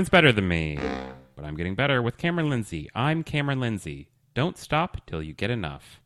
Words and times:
Everyone's 0.00 0.08
better 0.08 0.32
than 0.32 0.48
me, 0.48 0.78
but 1.36 1.44
I'm 1.44 1.56
getting 1.56 1.74
better 1.74 2.00
with 2.00 2.16
Cameron 2.16 2.48
Lindsay. 2.48 2.88
I'm 2.94 3.22
Cameron 3.22 3.60
Lindsay. 3.60 4.08
Don't 4.32 4.56
stop 4.56 5.06
till 5.06 5.22
you 5.22 5.34
get 5.34 5.50
enough. 5.50 6.00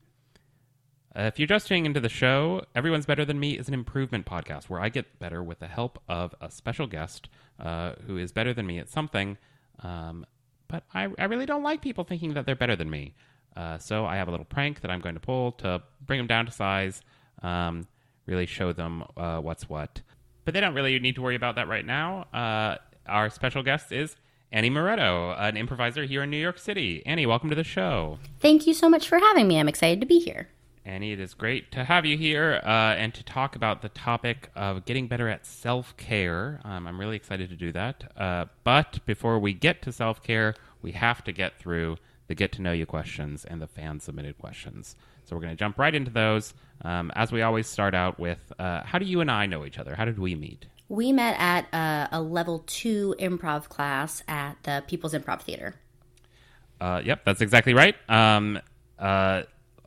Uh, 1.16 1.22
if 1.22 1.38
you're 1.38 1.46
just 1.46 1.68
tuning 1.68 1.86
into 1.86 2.00
the 2.00 2.08
show, 2.08 2.64
Everyone's 2.74 3.06
Better 3.06 3.24
Than 3.24 3.38
Me 3.38 3.52
is 3.56 3.68
an 3.68 3.74
improvement 3.74 4.26
podcast 4.26 4.64
where 4.64 4.80
I 4.80 4.88
get 4.88 5.20
better 5.20 5.44
with 5.44 5.60
the 5.60 5.68
help 5.68 6.02
of 6.08 6.34
a 6.40 6.50
special 6.50 6.88
guest 6.88 7.28
uh, 7.60 7.92
who 8.04 8.16
is 8.16 8.32
better 8.32 8.52
than 8.52 8.66
me 8.66 8.80
at 8.80 8.88
something. 8.88 9.38
Um, 9.78 10.26
but 10.66 10.82
I, 10.92 11.10
I 11.16 11.26
really 11.26 11.46
don't 11.46 11.62
like 11.62 11.80
people 11.80 12.02
thinking 12.02 12.34
that 12.34 12.46
they're 12.46 12.56
better 12.56 12.74
than 12.74 12.90
me. 12.90 13.14
Uh, 13.56 13.78
so 13.78 14.06
I 14.06 14.16
have 14.16 14.26
a 14.26 14.32
little 14.32 14.44
prank 14.44 14.80
that 14.80 14.90
I'm 14.90 15.02
going 15.02 15.14
to 15.14 15.20
pull 15.20 15.52
to 15.52 15.80
bring 16.04 16.18
them 16.18 16.26
down 16.26 16.46
to 16.46 16.50
size, 16.50 17.00
um, 17.44 17.86
really 18.26 18.46
show 18.46 18.72
them 18.72 19.04
uh, 19.16 19.38
what's 19.38 19.68
what. 19.68 20.00
But 20.44 20.52
they 20.52 20.58
don't 20.58 20.74
really 20.74 20.98
need 20.98 21.14
to 21.14 21.22
worry 21.22 21.36
about 21.36 21.54
that 21.54 21.68
right 21.68 21.86
now. 21.86 22.26
Uh, 22.34 22.78
our 23.06 23.30
special 23.30 23.62
guest 23.62 23.92
is 23.92 24.16
Annie 24.52 24.70
Moretto, 24.70 25.34
an 25.38 25.56
improviser 25.56 26.04
here 26.04 26.22
in 26.22 26.30
New 26.30 26.36
York 26.36 26.58
City. 26.58 27.02
Annie, 27.04 27.26
welcome 27.26 27.50
to 27.50 27.56
the 27.56 27.64
show. 27.64 28.18
Thank 28.40 28.66
you 28.66 28.74
so 28.74 28.88
much 28.88 29.08
for 29.08 29.18
having 29.18 29.48
me. 29.48 29.58
I'm 29.58 29.68
excited 29.68 30.00
to 30.00 30.06
be 30.06 30.20
here. 30.20 30.48
Annie, 30.86 31.12
it 31.12 31.20
is 31.20 31.32
great 31.32 31.72
to 31.72 31.82
have 31.82 32.04
you 32.04 32.18
here 32.18 32.60
uh, 32.62 32.94
and 32.94 33.14
to 33.14 33.24
talk 33.24 33.56
about 33.56 33.80
the 33.80 33.88
topic 33.88 34.50
of 34.54 34.84
getting 34.84 35.08
better 35.08 35.28
at 35.28 35.46
self 35.46 35.96
care. 35.96 36.60
Um, 36.62 36.86
I'm 36.86 37.00
really 37.00 37.16
excited 37.16 37.48
to 37.48 37.56
do 37.56 37.72
that. 37.72 38.12
Uh, 38.16 38.44
but 38.64 39.00
before 39.06 39.38
we 39.38 39.54
get 39.54 39.80
to 39.82 39.92
self 39.92 40.22
care, 40.22 40.54
we 40.82 40.92
have 40.92 41.24
to 41.24 41.32
get 41.32 41.58
through 41.58 41.96
the 42.26 42.34
get 42.34 42.52
to 42.52 42.62
know 42.62 42.72
you 42.72 42.86
questions 42.86 43.44
and 43.44 43.60
the 43.60 43.66
fan 43.66 43.98
submitted 43.98 44.38
questions. 44.38 44.94
So 45.24 45.34
we're 45.34 45.42
going 45.42 45.54
to 45.54 45.58
jump 45.58 45.78
right 45.78 45.94
into 45.94 46.10
those. 46.10 46.54
Um, 46.82 47.10
as 47.14 47.32
we 47.32 47.42
always 47.42 47.66
start 47.66 47.94
out 47.94 48.18
with, 48.18 48.52
uh, 48.58 48.82
how 48.84 48.98
do 48.98 49.06
you 49.06 49.20
and 49.20 49.30
I 49.30 49.46
know 49.46 49.64
each 49.64 49.78
other? 49.78 49.94
How 49.94 50.04
did 50.04 50.18
we 50.18 50.34
meet? 50.34 50.66
We 50.88 51.12
met 51.12 51.36
at 51.38 51.72
uh, 51.72 52.08
a 52.12 52.20
level 52.20 52.64
two 52.66 53.14
improv 53.18 53.68
class 53.68 54.22
at 54.28 54.62
the 54.64 54.84
People's 54.86 55.14
Improv 55.14 55.42
Theater. 55.42 55.74
Uh, 56.80 57.00
yep, 57.04 57.24
that's 57.24 57.40
exactly 57.40 57.72
right. 57.72 57.96
Um, 58.08 58.60
uh, 58.98 59.42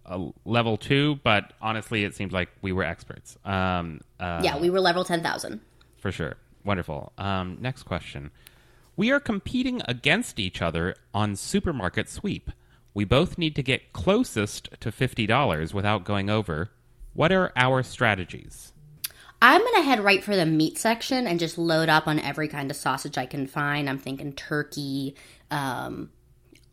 a 0.06 0.30
level 0.46 0.78
two, 0.78 1.20
but 1.24 1.54
honestly, 1.62 2.04
it 2.04 2.16
seems 2.16 2.32
like 2.34 2.50
we 2.62 2.72
were 2.72 2.84
experts. 2.84 3.38
Um, 3.46 4.02
uh, 4.20 4.42
yeah, 4.44 4.58
we 4.58 4.70
were 4.70 4.80
level 4.80 5.04
10,000. 5.04 5.60
For 5.98 6.12
sure. 6.12 6.36
Wonderful. 6.64 7.12
Um, 7.18 7.58
next 7.62 7.84
question. 7.84 8.32
We 8.96 9.12
are 9.12 9.20
competing 9.20 9.82
against 9.88 10.40
each 10.40 10.62
other 10.62 10.96
on 11.14 11.36
Supermarket 11.36 12.10
Sweep. 12.10 12.52
We 12.94 13.06
both 13.06 13.38
need 13.38 13.56
to 13.56 13.64
get 13.64 13.94
closest 13.94 14.70
to 14.80 14.92
$50 14.92 15.74
without 15.74 16.04
going 16.04 16.30
over. 16.30 16.72
What 17.14 17.32
are 17.32 17.52
our 17.56 17.84
strategies? 17.84 18.74
I'm 19.42 19.62
going 19.62 19.76
to 19.76 19.82
head 19.82 20.00
right 20.00 20.24
for 20.24 20.36
the 20.36 20.46
meat 20.46 20.78
section 20.78 21.28
and 21.28 21.40
just 21.40 21.58
load 21.58 21.90
up 21.90 22.08
on 22.08 22.20
every 22.20 22.48
kind 22.48 22.72
of 22.72 22.78
sausage 22.78 23.18
I 23.18 23.26
can 23.26 23.48
find. 23.48 23.90
I'm 23.90 24.00
thinking 24.00 24.34
turkey, 24.34 25.16
um, 25.52 26.10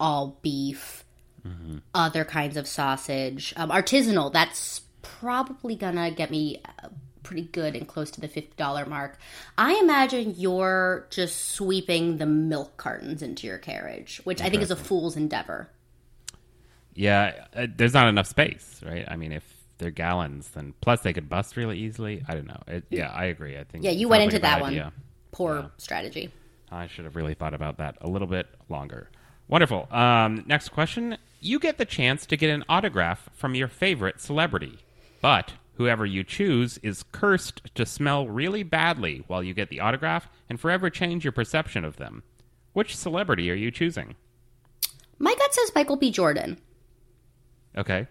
all 0.01 0.39
beef, 0.43 1.05
mm-hmm. 1.47 1.79
other 1.95 2.25
kinds 2.25 2.57
of 2.57 2.67
sausage. 2.67 3.53
Um, 3.57 3.71
artisanal, 3.71 4.33
that's 4.33 4.81
probably 5.03 5.77
going 5.77 5.97
to 5.97 6.11
get 6.11 6.31
me 6.31 6.63
uh, 6.83 6.89
pretty 7.23 7.43
good 7.43 7.77
and 7.77 7.87
close 7.87 8.11
to 8.13 8.21
the 8.21 8.29
$50 8.29 8.89
mark. 8.89 9.19
I 9.59 9.75
imagine 9.75 10.35
you're 10.37 11.07
just 11.11 11.51
sweeping 11.51 12.19
the 12.19 12.27
milk 12.27 12.77
cartons 12.77 13.23
into 13.23 13.47
your 13.47 13.59
carriage, 13.59 14.21
which 14.25 14.41
I 14.41 14.49
think 14.49 14.63
is 14.63 14.71
a 14.71 14.77
fool's 14.77 15.17
endeavor. 15.17 15.69
Yeah, 16.95 17.47
uh, 17.55 17.67
there's 17.75 17.95
not 17.95 18.09
enough 18.09 18.29
space, 18.29 18.81
right? 18.85 19.05
I 19.09 19.17
mean, 19.17 19.33
if 19.33 19.54
they're 19.85 19.91
gallons, 19.91 20.49
then 20.49 20.73
plus 20.81 21.03
they 21.03 21.13
could 21.13 21.29
bust 21.29 21.57
really 21.59 21.79
easily. 21.79 22.25
I 22.27 22.35
don't 22.35 22.47
know. 22.47 22.63
It, 22.67 22.85
yeah, 22.89 23.13
I 23.13 23.27
agree. 23.27 23.59
I 23.59 23.65
think. 23.65 23.85
Yeah, 23.85 23.91
you 23.91 24.09
went 24.09 24.23
into 24.23 24.37
like 24.37 24.43
that 24.43 24.61
one. 24.63 24.93
Poor 25.31 25.57
yeah. 25.57 25.67
strategy. 25.77 26.33
I 26.73 26.87
should 26.87 27.05
have 27.05 27.17
really 27.17 27.35
thought 27.35 27.53
about 27.53 27.77
that 27.77 27.97
a 28.01 28.09
little 28.09 28.27
bit 28.27 28.49
longer. 28.71 29.11
Wonderful. 29.47 29.87
Um, 29.93 30.43
next 30.47 30.71
question. 30.71 31.19
You 31.41 31.59
get 31.59 31.77
the 31.77 31.85
chance 31.85 32.25
to 32.27 32.37
get 32.39 32.49
an 32.49 32.65
autograph 32.67 33.29
from 33.35 33.55
your 33.55 33.69
favorite 33.69 34.23
celebrity, 34.23 34.79
but 35.21 35.53
whoever 35.75 36.07
you 36.07 36.25
choose 36.25 36.79
is 36.79 37.05
cursed 37.13 37.61
to 37.75 37.85
smell 37.85 38.27
really 38.27 38.63
badly 38.63 39.23
while 39.27 39.43
you 39.43 39.53
get 39.53 39.69
the 39.69 39.81
autograph 39.81 40.29
and 40.49 40.59
forever 40.59 40.89
change 40.89 41.25
your 41.25 41.33
perception 41.33 41.85
of 41.85 41.97
them. 41.97 42.23
Which 42.73 42.97
celebrity 42.97 43.51
are 43.51 43.55
you 43.55 43.71
choosing? 43.71 44.15
My 45.19 45.35
gut 45.35 45.53
says 45.53 45.73
Michael 45.75 45.97
B. 45.97 46.11
Jordan. 46.11 46.59
Okay. 47.77 48.07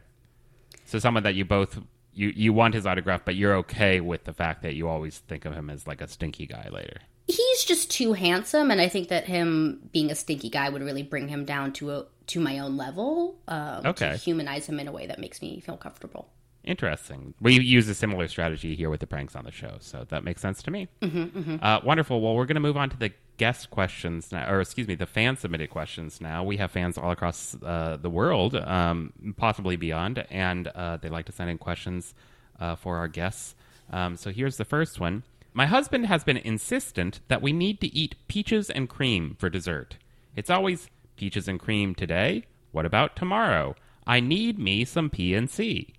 So 0.93 0.99
someone 0.99 1.23
that 1.23 1.33
you 1.33 1.43
both 1.43 1.79
you 2.13 2.31
you 2.35 2.53
want 2.53 2.75
his 2.75 2.85
autograph, 2.85 3.25
but 3.25 3.33
you're 3.33 3.55
okay 3.55 3.99
with 3.99 4.25
the 4.25 4.31
fact 4.31 4.61
that 4.61 4.75
you 4.75 4.87
always 4.87 5.17
think 5.17 5.43
of 5.43 5.51
him 5.51 5.71
as 5.71 5.87
like 5.87 6.01
a 6.01 6.07
stinky 6.07 6.45
guy 6.45 6.69
later. 6.71 6.97
He's 7.25 7.63
just 7.63 7.89
too 7.89 8.13
handsome, 8.13 8.69
and 8.69 8.79
I 8.79 8.89
think 8.89 9.07
that 9.07 9.25
him 9.25 9.89
being 9.91 10.11
a 10.11 10.15
stinky 10.15 10.49
guy 10.51 10.69
would 10.69 10.83
really 10.83 11.01
bring 11.01 11.29
him 11.29 11.45
down 11.45 11.73
to 11.73 11.89
a 11.93 12.05
to 12.27 12.39
my 12.39 12.59
own 12.59 12.77
level. 12.77 13.39
Um, 13.47 13.87
okay, 13.87 14.11
to 14.11 14.17
humanize 14.17 14.67
him 14.67 14.79
in 14.79 14.87
a 14.87 14.91
way 14.91 15.07
that 15.07 15.17
makes 15.17 15.41
me 15.41 15.61
feel 15.61 15.77
comfortable. 15.77 16.29
Interesting. 16.63 17.33
We 17.41 17.59
use 17.59 17.89
a 17.89 17.95
similar 17.95 18.27
strategy 18.27 18.75
here 18.75 18.91
with 18.91 18.99
the 18.99 19.07
pranks 19.07 19.35
on 19.35 19.45
the 19.45 19.51
show, 19.51 19.77
so 19.79 20.05
that 20.09 20.23
makes 20.23 20.43
sense 20.43 20.61
to 20.61 20.69
me. 20.69 20.89
Mm-hmm, 21.01 21.39
mm-hmm. 21.39 21.55
Uh, 21.59 21.79
wonderful. 21.83 22.21
Well, 22.21 22.35
we're 22.35 22.45
going 22.45 22.53
to 22.53 22.61
move 22.61 22.77
on 22.77 22.91
to 22.91 22.97
the 22.97 23.11
guest 23.37 23.69
questions 23.69 24.31
now, 24.31 24.49
or 24.49 24.61
excuse 24.61 24.87
me, 24.87 24.95
the 24.95 25.05
fan 25.05 25.37
submitted 25.37 25.69
questions 25.69 26.21
now. 26.21 26.43
We 26.43 26.57
have 26.57 26.71
fans 26.71 26.97
all 26.97 27.11
across 27.11 27.55
uh, 27.63 27.97
the 28.01 28.09
world, 28.09 28.55
um, 28.55 29.13
possibly 29.37 29.75
beyond, 29.75 30.25
and 30.29 30.67
uh, 30.67 30.97
they 30.97 31.09
like 31.09 31.25
to 31.25 31.31
send 31.31 31.49
in 31.49 31.57
questions 31.57 32.13
uh, 32.59 32.75
for 32.75 32.97
our 32.97 33.07
guests. 33.07 33.55
Um, 33.91 34.15
so 34.15 34.31
here's 34.31 34.57
the 34.57 34.65
first 34.65 34.99
one. 34.99 35.23
My 35.53 35.65
husband 35.65 36.07
has 36.07 36.23
been 36.23 36.37
insistent 36.37 37.19
that 37.27 37.41
we 37.41 37.53
need 37.53 37.79
to 37.81 37.93
eat 37.95 38.15
peaches 38.27 38.69
and 38.69 38.89
cream 38.89 39.35
for 39.39 39.49
dessert. 39.49 39.97
It's 40.35 40.49
always 40.49 40.89
peaches 41.15 41.47
and 41.47 41.59
cream 41.59 41.93
today. 41.93 42.45
What 42.71 42.85
about 42.85 43.15
tomorrow? 43.15 43.75
I 44.07 44.19
need 44.19 44.57
me 44.57 44.83
some 44.83 45.09
P 45.09 45.35
and 45.35 45.49
C. 45.49 45.93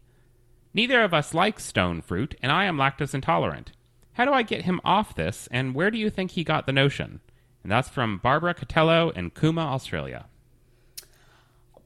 Neither 0.72 1.03
of 1.03 1.15
us 1.15 1.34
likes 1.34 1.65
stone 1.65 2.03
fruit, 2.03 2.34
and 2.43 2.51
I 2.51 2.65
am 2.65 2.77
lactose 2.77 3.15
intolerant. 3.15 3.71
How 4.15 4.25
do 4.25 4.33
I 4.33 4.43
get 4.43 4.62
him 4.62 4.81
off 4.84 5.15
this, 5.15 5.49
and 5.53 5.75
where 5.75 5.91
do 5.91 5.99
you 5.99 6.11
think 6.11 6.33
he 6.33 6.43
got 6.43 6.66
the 6.66 6.72
notion? 6.72 7.21
And 7.65 7.73
that's 7.73 7.89
from 7.89 8.19
Barbara 8.19 8.55
Catello 8.55 9.11
in 9.17 9.31
Cooma, 9.31 9.65
Australia. 9.65 10.27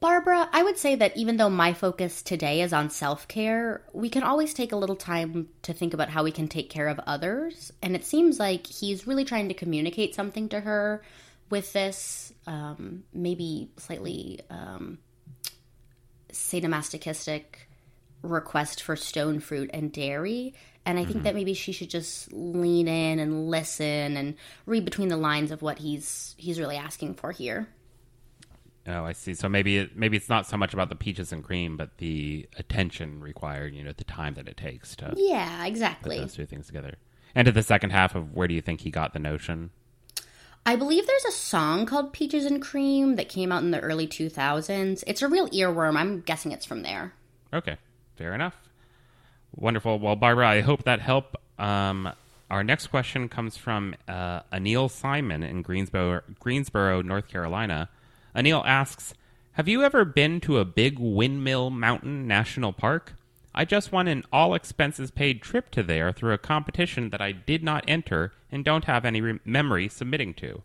Barbara, 0.01 0.47
I 0.53 0.63
would 0.63 0.77
say 0.77 0.95
that 0.95 1.17
even 1.17 1.37
though 1.37 1.49
my 1.49 1.73
focus 1.73 2.21
today 2.21 2.61
is 2.61 2.71
on 2.71 2.89
self 2.89 3.27
care, 3.27 3.81
we 3.91 4.09
can 4.09 4.23
always 4.23 4.53
take 4.53 4.71
a 4.71 4.77
little 4.77 4.95
time 4.95 5.49
to 5.63 5.73
think 5.73 5.93
about 5.93 6.09
how 6.09 6.23
we 6.23 6.31
can 6.31 6.47
take 6.47 6.69
care 6.69 6.87
of 6.87 6.99
others. 7.07 7.73
And 7.81 7.95
it 7.95 8.05
seems 8.05 8.39
like 8.39 8.67
he's 8.67 9.07
really 9.07 9.25
trying 9.25 9.49
to 9.49 9.53
communicate 9.53 10.15
something 10.15 10.47
to 10.49 10.59
her 10.59 11.01
with 11.49 11.73
this, 11.73 12.31
um, 12.45 13.03
maybe 13.13 13.71
slightly 13.77 14.39
um, 14.49 14.99
sadomasochistic 16.31 17.43
request 18.21 18.83
for 18.83 18.95
stone 18.95 19.39
fruit 19.39 19.69
and 19.73 19.91
dairy. 19.91 20.53
And 20.89 20.97
I 20.97 21.03
think 21.03 21.17
mm-hmm. 21.17 21.23
that 21.25 21.35
maybe 21.35 21.53
she 21.53 21.71
should 21.71 21.91
just 21.91 22.33
lean 22.33 22.87
in 22.87 23.19
and 23.19 23.47
listen 23.47 24.17
and 24.17 24.33
read 24.65 24.85
between 24.85 25.09
the 25.09 25.17
lines 25.17 25.51
of 25.51 25.61
what 25.61 25.77
he's 25.77 26.33
he's 26.39 26.59
really 26.59 26.77
asking 26.77 27.13
for 27.13 27.31
here. 27.31 27.69
Oh, 28.87 29.03
I 29.03 29.13
see. 29.13 29.35
So 29.35 29.47
maybe 29.47 29.77
it, 29.77 29.95
maybe 29.95 30.17
it's 30.17 30.29
not 30.29 30.47
so 30.47 30.57
much 30.57 30.73
about 30.73 30.89
the 30.89 30.95
peaches 30.95 31.31
and 31.31 31.43
cream, 31.43 31.77
but 31.77 31.97
the 31.97 32.49
attention 32.57 33.19
required. 33.19 33.75
You 33.75 33.83
know, 33.83 33.91
the 33.91 34.03
time 34.03 34.33
that 34.33 34.47
it 34.47 34.57
takes 34.57 34.95
to 34.95 35.13
yeah, 35.15 35.63
exactly 35.67 36.15
put 36.15 36.21
those 36.23 36.33
two 36.33 36.47
things 36.47 36.65
together. 36.65 36.95
And 37.35 37.45
to 37.45 37.51
the 37.51 37.61
second 37.61 37.91
half 37.91 38.15
of 38.15 38.33
where 38.33 38.47
do 38.47 38.55
you 38.55 38.61
think 38.61 38.81
he 38.81 38.89
got 38.89 39.13
the 39.13 39.19
notion? 39.19 39.69
I 40.65 40.75
believe 40.75 41.05
there's 41.05 41.25
a 41.25 41.31
song 41.31 41.85
called 41.85 42.13
Peaches 42.13 42.45
and 42.45 42.59
Cream 42.59 43.15
that 43.15 43.29
came 43.29 43.51
out 43.51 43.61
in 43.61 43.69
the 43.69 43.79
early 43.79 44.07
2000s. 44.07 45.03
It's 45.05 45.21
a 45.21 45.27
real 45.27 45.47
earworm. 45.49 45.95
I'm 45.95 46.21
guessing 46.21 46.51
it's 46.51 46.65
from 46.65 46.81
there. 46.81 47.13
Okay. 47.53 47.77
Fair 48.15 48.33
enough. 48.33 48.55
Wonderful. 49.55 49.99
Well, 49.99 50.15
Barbara, 50.15 50.47
I 50.47 50.61
hope 50.61 50.83
that 50.83 51.01
helped. 51.01 51.35
Um, 51.57 52.11
our 52.49 52.63
next 52.63 52.87
question 52.87 53.29
comes 53.29 53.57
from 53.57 53.95
uh, 54.07 54.41
Anil 54.51 54.89
Simon 54.89 55.43
in 55.43 55.61
Greensboro, 55.61 56.21
Greensboro, 56.39 57.01
North 57.01 57.27
Carolina. 57.27 57.89
Anil 58.35 58.65
asks, 58.65 59.13
"Have 59.53 59.67
you 59.67 59.83
ever 59.83 60.05
been 60.05 60.39
to 60.41 60.59
a 60.59 60.65
big 60.65 60.97
Windmill 60.99 61.69
Mountain 61.69 62.27
National 62.27 62.73
Park? 62.73 63.13
I 63.53 63.65
just 63.65 63.91
won 63.91 64.07
an 64.07 64.23
all 64.31 64.53
expenses 64.53 65.11
paid 65.11 65.41
trip 65.41 65.71
to 65.71 65.83
there 65.83 66.11
through 66.11 66.33
a 66.33 66.37
competition 66.37 67.09
that 67.09 67.21
I 67.21 67.31
did 67.31 67.63
not 67.63 67.83
enter 67.87 68.31
and 68.51 68.63
don't 68.63 68.85
have 68.85 69.05
any 69.05 69.21
re- 69.21 69.39
memory 69.43 69.89
submitting 69.89 70.33
to. 70.35 70.61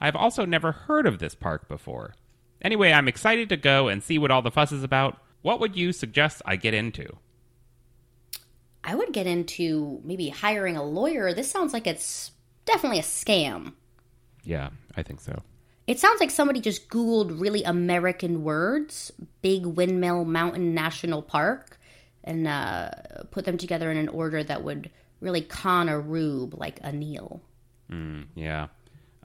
I've 0.00 0.16
also 0.16 0.44
never 0.44 0.72
heard 0.72 1.06
of 1.06 1.18
this 1.18 1.34
park 1.34 1.68
before. 1.68 2.14
Anyway, 2.62 2.92
I'm 2.92 3.08
excited 3.08 3.48
to 3.48 3.56
go 3.56 3.88
and 3.88 4.02
see 4.02 4.18
what 4.18 4.30
all 4.30 4.42
the 4.42 4.50
fuss 4.50 4.72
is 4.72 4.82
about. 4.82 5.18
What 5.42 5.58
would 5.60 5.76
you 5.76 5.92
suggest 5.92 6.42
I 6.44 6.56
get 6.56 6.74
into? 6.74 7.16
I 8.88 8.94
would 8.94 9.12
get 9.12 9.26
into 9.26 10.00
maybe 10.02 10.30
hiring 10.30 10.78
a 10.78 10.82
lawyer. 10.82 11.34
This 11.34 11.50
sounds 11.50 11.74
like 11.74 11.86
it's 11.86 12.30
definitely 12.64 12.98
a 12.98 13.02
scam. 13.02 13.74
Yeah, 14.44 14.70
I 14.96 15.02
think 15.02 15.20
so. 15.20 15.42
It 15.86 16.00
sounds 16.00 16.20
like 16.20 16.30
somebody 16.30 16.58
just 16.62 16.88
Googled 16.88 17.38
really 17.38 17.62
American 17.64 18.44
words, 18.44 19.12
Big 19.42 19.66
Windmill 19.66 20.24
Mountain 20.24 20.72
National 20.72 21.20
Park, 21.20 21.78
and 22.24 22.48
uh, 22.48 22.88
put 23.30 23.44
them 23.44 23.58
together 23.58 23.90
in 23.90 23.98
an 23.98 24.08
order 24.08 24.42
that 24.42 24.64
would 24.64 24.88
really 25.20 25.42
con 25.42 25.90
a 25.90 26.00
rube 26.00 26.54
like 26.58 26.80
Anil. 26.80 27.40
Mm, 27.92 28.28
yeah. 28.34 28.68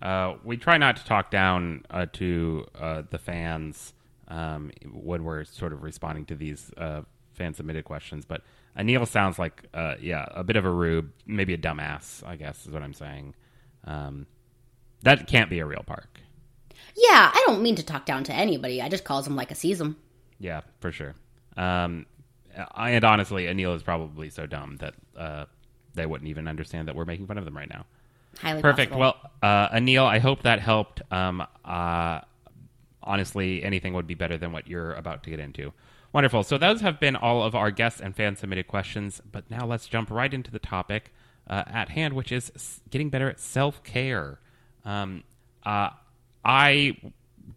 Uh, 0.02 0.34
we 0.44 0.58
try 0.58 0.78
not 0.78 0.98
to 0.98 1.06
talk 1.06 1.32
down 1.32 1.86
uh, 1.90 2.06
to 2.12 2.66
uh, 2.78 3.04
the 3.10 3.18
fans 3.18 3.94
um, 4.28 4.74
when 4.92 5.24
we're 5.24 5.46
sort 5.46 5.72
of 5.72 5.84
responding 5.84 6.26
to 6.26 6.36
these 6.36 6.70
uh, 6.76 7.04
fan 7.32 7.54
submitted 7.54 7.86
questions, 7.86 8.26
but 8.26 8.42
Anil 8.78 9.08
sounds 9.08 9.38
like, 9.38 9.64
uh, 9.74 9.96
yeah, 10.02 10.26
a 10.32 10.44
bit 10.44 10.56
of 10.56 10.66
a 10.66 10.70
rube, 10.70 11.12
maybe 11.28 11.54
a 11.54 11.58
dumbass. 11.58 12.26
I 12.26 12.36
guess 12.36 12.66
is 12.66 12.72
what 12.72 12.82
I'm 12.82 12.94
saying. 12.94 13.36
Um, 13.86 14.26
that 15.04 15.28
can't 15.28 15.50
be 15.50 15.60
a 15.60 15.66
real 15.66 15.84
park. 15.86 16.20
Yeah, 16.96 17.32
I 17.34 17.44
don't 17.46 17.62
mean 17.62 17.76
to 17.76 17.84
talk 17.84 18.06
down 18.06 18.24
to 18.26 18.34
anybody. 18.34 18.82
I 18.82 18.90
just 18.90 19.04
calls 19.04 19.26
them 19.26 19.36
like 19.36 19.52
I 19.52 19.56
sees 19.56 19.80
them. 19.80 19.98
Yeah, 20.40 20.62
for 20.80 20.92
sure. 20.92 21.16
Um, 21.58 22.06
I, 22.74 22.92
and 22.92 23.04
honestly, 23.04 23.46
Anil 23.46 23.76
is 23.76 23.84
probably 23.84 24.30
so 24.30 24.46
dumb 24.46 24.78
that 24.78 24.94
uh, 25.18 25.46
they 25.94 26.06
wouldn't 26.06 26.30
even 26.30 26.48
understand 26.48 26.88
that 26.88 26.96
we're 26.96 27.06
making 27.06 27.28
fun 27.28 27.38
of 27.38 27.46
them 27.46 27.58
right 27.58 27.70
now. 27.70 27.86
Highly 28.40 28.62
Perfect. 28.62 28.92
possible. 28.92 29.00
Well, 29.00 29.32
uh, 29.42 29.70
Anil, 29.70 30.06
I 30.06 30.20
hope 30.20 30.44
that 30.44 30.60
helped. 30.60 31.02
Um, 31.12 31.46
uh, 31.66 32.22
honestly, 33.02 33.64
anything 33.64 33.94
would 33.94 34.08
be 34.08 34.16
better 34.16 34.38
than 34.38 34.52
what 34.52 34.68
you're 34.68 34.94
about 34.94 35.24
to 35.24 35.30
get 35.30 35.40
into. 35.40 35.74
Wonderful. 36.14 36.44
So 36.44 36.60
those 36.60 36.82
have 36.82 37.00
been 37.00 37.16
all 37.16 37.42
of 37.42 37.56
our 37.56 37.72
guests 37.72 38.00
and 38.00 38.16
fan 38.16 38.36
submitted 38.36 38.68
questions. 38.68 39.20
But 39.30 39.50
now 39.50 39.66
let's 39.66 39.88
jump 39.88 40.12
right 40.12 40.32
into 40.32 40.52
the 40.52 40.60
topic 40.60 41.12
uh, 41.50 41.64
at 41.66 41.90
hand, 41.90 42.14
which 42.14 42.32
is 42.32 42.82
getting 42.92 43.10
better 43.10 43.30
at 43.30 43.40
self 43.40 43.84
care. 43.84 44.40
Um, 44.86 45.24
uh, 45.66 45.90
I 46.46 46.98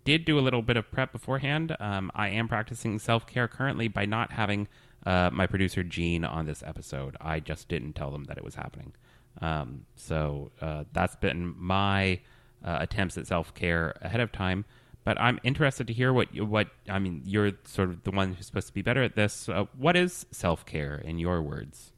did 0.05 0.25
do 0.25 0.39
a 0.39 0.41
little 0.41 0.63
bit 0.63 0.79
of 0.79 0.91
prep 0.91 1.13
beforehand. 1.13 1.77
Um, 1.79 2.11
I 2.15 2.31
am 2.31 2.49
practicing 2.49 2.99
self 2.99 3.27
care 3.27 3.47
currently 3.47 3.89
by 3.89 4.07
not 4.07 4.33
having 4.33 4.69
uh, 5.05 5.31
my 5.33 5.47
producer 5.47 5.83
Gene 5.83 6.25
on 6.25 6.47
this 6.47 6.63
episode. 6.67 7.17
I 7.21 7.41
just 7.41 7.69
didn't 7.69 7.93
tell 7.93 8.11
them 8.11 8.25
that 8.25 8.39
it 8.39 8.45
was 8.45 8.55
happening. 8.55 8.95
Um, 9.43 9.85
so 9.97 10.51
uh, 10.63 10.85
that's 10.95 11.17
been 11.17 11.55
my 11.59 12.21
uh, 12.65 12.79
attempts 12.81 13.19
at 13.19 13.27
self 13.27 13.55
care 13.55 13.97
ahead 14.01 14.21
of 14.21 14.33
time. 14.33 14.65
But 15.07 15.21
I'm 15.21 15.39
interested 15.45 15.87
to 15.87 15.93
hear 15.93 16.13
what 16.13 16.35
you, 16.35 16.45
what 16.45 16.67
I 16.89 16.99
mean. 16.99 17.23
You're 17.25 17.53
sort 17.63 17.91
of 17.91 18.03
the 18.03 18.11
one 18.11 18.35
who's 18.35 18.45
supposed 18.45 18.67
to 18.67 18.75
be 18.75 18.83
better 18.83 19.05
at 19.05 19.15
this. 19.15 19.49
Uh, 19.49 19.67
what 19.79 19.97
is 19.97 20.27
self 20.33 20.67
care 20.67 20.97
in 20.97 21.21
your 21.21 21.41
words? 21.41 21.93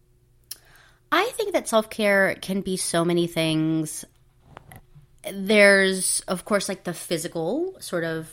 I 1.11 1.25
think 1.31 1.55
that 1.55 1.67
self 1.67 1.89
care 1.89 2.35
can 2.35 2.61
be 2.61 2.77
so 2.77 3.07
many 3.07 3.27
things. 3.27 4.05
There's, 5.33 6.21
of 6.29 6.45
course, 6.45 6.69
like 6.69 6.85
the 6.85 6.93
physical 6.93 7.77
sort 7.81 8.05
of 8.05 8.31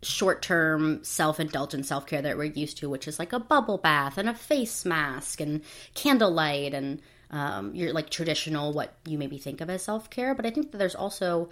short 0.00 0.40
term 0.40 1.04
self 1.04 1.38
indulgent 1.38 1.84
self 1.84 2.06
care 2.06 2.22
that 2.22 2.38
we're 2.38 2.44
used 2.44 2.78
to, 2.78 2.88
which 2.88 3.06
is 3.06 3.18
like 3.18 3.34
a 3.34 3.38
bubble 3.38 3.76
bath 3.76 4.16
and 4.16 4.30
a 4.30 4.34
face 4.34 4.86
mask 4.86 5.42
and 5.42 5.60
candlelight 5.94 6.72
and 6.72 7.02
um, 7.30 7.74
your 7.74 7.92
like 7.92 8.08
traditional 8.08 8.72
what 8.72 8.94
you 9.04 9.18
maybe 9.18 9.36
think 9.36 9.60
of 9.60 9.68
as 9.68 9.82
self 9.82 10.08
care. 10.08 10.34
But 10.34 10.46
I 10.46 10.50
think 10.50 10.72
that 10.72 10.78
there's 10.78 10.94
also 10.94 11.50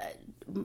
uh, 0.00 0.62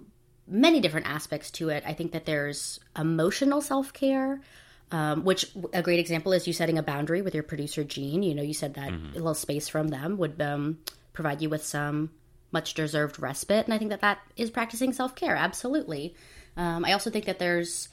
many 0.48 0.80
different 0.80 1.08
aspects 1.08 1.52
to 1.52 1.70
it. 1.70 1.84
I 1.86 1.94
think 1.94 2.12
that 2.14 2.26
there's 2.26 2.80
emotional 2.98 3.62
self 3.62 3.94
care. 3.94 4.42
Um, 4.90 5.26
which 5.26 5.52
a 5.74 5.82
great 5.82 6.00
example 6.00 6.32
is 6.32 6.48
you 6.48 6.54
setting 6.54 6.78
a 6.78 6.84
boundary 6.84 7.22
with 7.22 7.34
your 7.34 7.44
producer 7.44 7.84
Gene. 7.84 8.24
You 8.24 8.34
know, 8.34 8.42
you 8.42 8.54
said 8.54 8.76
that 8.76 8.94
a 8.94 9.16
little 9.16 9.34
space 9.34 9.68
from 9.68 9.90
them 9.90 10.18
would 10.18 10.42
um, 10.42 10.78
provide 11.12 11.42
you 11.42 11.50
with 11.50 11.66
some 11.66 12.10
much 12.54 12.74
deserved 12.74 13.20
respite, 13.20 13.66
and 13.66 13.74
I 13.74 13.80
think 13.80 13.90
that 13.90 14.00
that 14.00 14.20
is 14.38 14.50
practicing 14.50 14.94
self 14.94 15.14
care. 15.14 15.36
Absolutely. 15.36 16.16
Um, 16.56 16.86
I 16.86 16.94
also 16.94 17.10
think 17.10 17.26
that 17.26 17.38
there's 17.38 17.90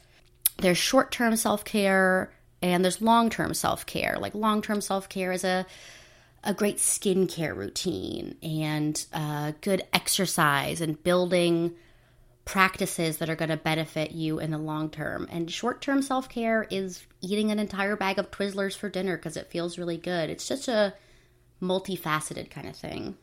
there's 0.57 0.77
short 0.77 1.11
term 1.11 1.35
self 1.35 1.65
care 1.65 2.31
and 2.61 2.83
there's 2.83 3.01
long 3.01 3.29
term 3.29 3.53
self 3.53 3.85
care. 3.85 4.17
Like 4.19 4.33
long 4.33 4.61
term 4.61 4.81
self 4.81 5.09
care 5.09 5.31
is 5.31 5.43
a 5.43 5.65
a 6.43 6.53
great 6.53 6.77
skincare 6.77 7.55
routine 7.55 8.37
and 8.43 9.03
uh, 9.13 9.53
good 9.61 9.83
exercise 9.93 10.79
and 10.79 11.01
building 11.03 11.73
practices 12.45 13.17
that 13.17 13.29
are 13.29 13.35
going 13.35 13.49
to 13.49 13.57
benefit 13.57 14.11
you 14.11 14.39
in 14.39 14.51
the 14.51 14.57
long 14.57 14.89
term. 14.89 15.27
And 15.31 15.51
short 15.51 15.81
term 15.81 16.01
self 16.01 16.29
care 16.29 16.67
is 16.69 17.05
eating 17.21 17.51
an 17.51 17.59
entire 17.59 17.95
bag 17.95 18.19
of 18.19 18.31
Twizzlers 18.31 18.77
for 18.77 18.87
dinner 18.87 19.17
because 19.17 19.35
it 19.35 19.49
feels 19.49 19.77
really 19.77 19.97
good. 19.97 20.29
It's 20.29 20.47
just 20.47 20.67
a 20.67 20.93
multifaceted 21.61 22.51
kind 22.51 22.67
of 22.67 22.75
thing. 22.75 23.17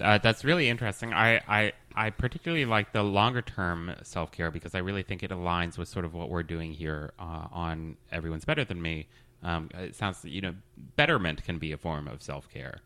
Uh, 0.00 0.18
that's 0.18 0.44
really 0.44 0.68
interesting. 0.68 1.12
I, 1.12 1.40
I, 1.46 1.72
I 1.94 2.10
particularly 2.10 2.64
like 2.64 2.92
the 2.92 3.02
longer 3.02 3.42
term 3.42 3.94
self 4.02 4.32
care 4.32 4.50
because 4.50 4.74
I 4.74 4.78
really 4.78 5.02
think 5.02 5.22
it 5.22 5.30
aligns 5.30 5.78
with 5.78 5.88
sort 5.88 6.04
of 6.04 6.14
what 6.14 6.30
we're 6.30 6.42
doing 6.42 6.72
here 6.72 7.12
uh, 7.18 7.46
on 7.52 7.96
Everyone's 8.10 8.44
Better 8.44 8.64
Than 8.64 8.82
Me. 8.82 9.06
Um, 9.42 9.70
it 9.74 9.94
sounds, 9.94 10.24
you 10.24 10.40
know, 10.40 10.54
betterment 10.96 11.44
can 11.44 11.58
be 11.58 11.72
a 11.72 11.76
form 11.76 12.08
of 12.08 12.22
self 12.22 12.48
care. 12.48 12.78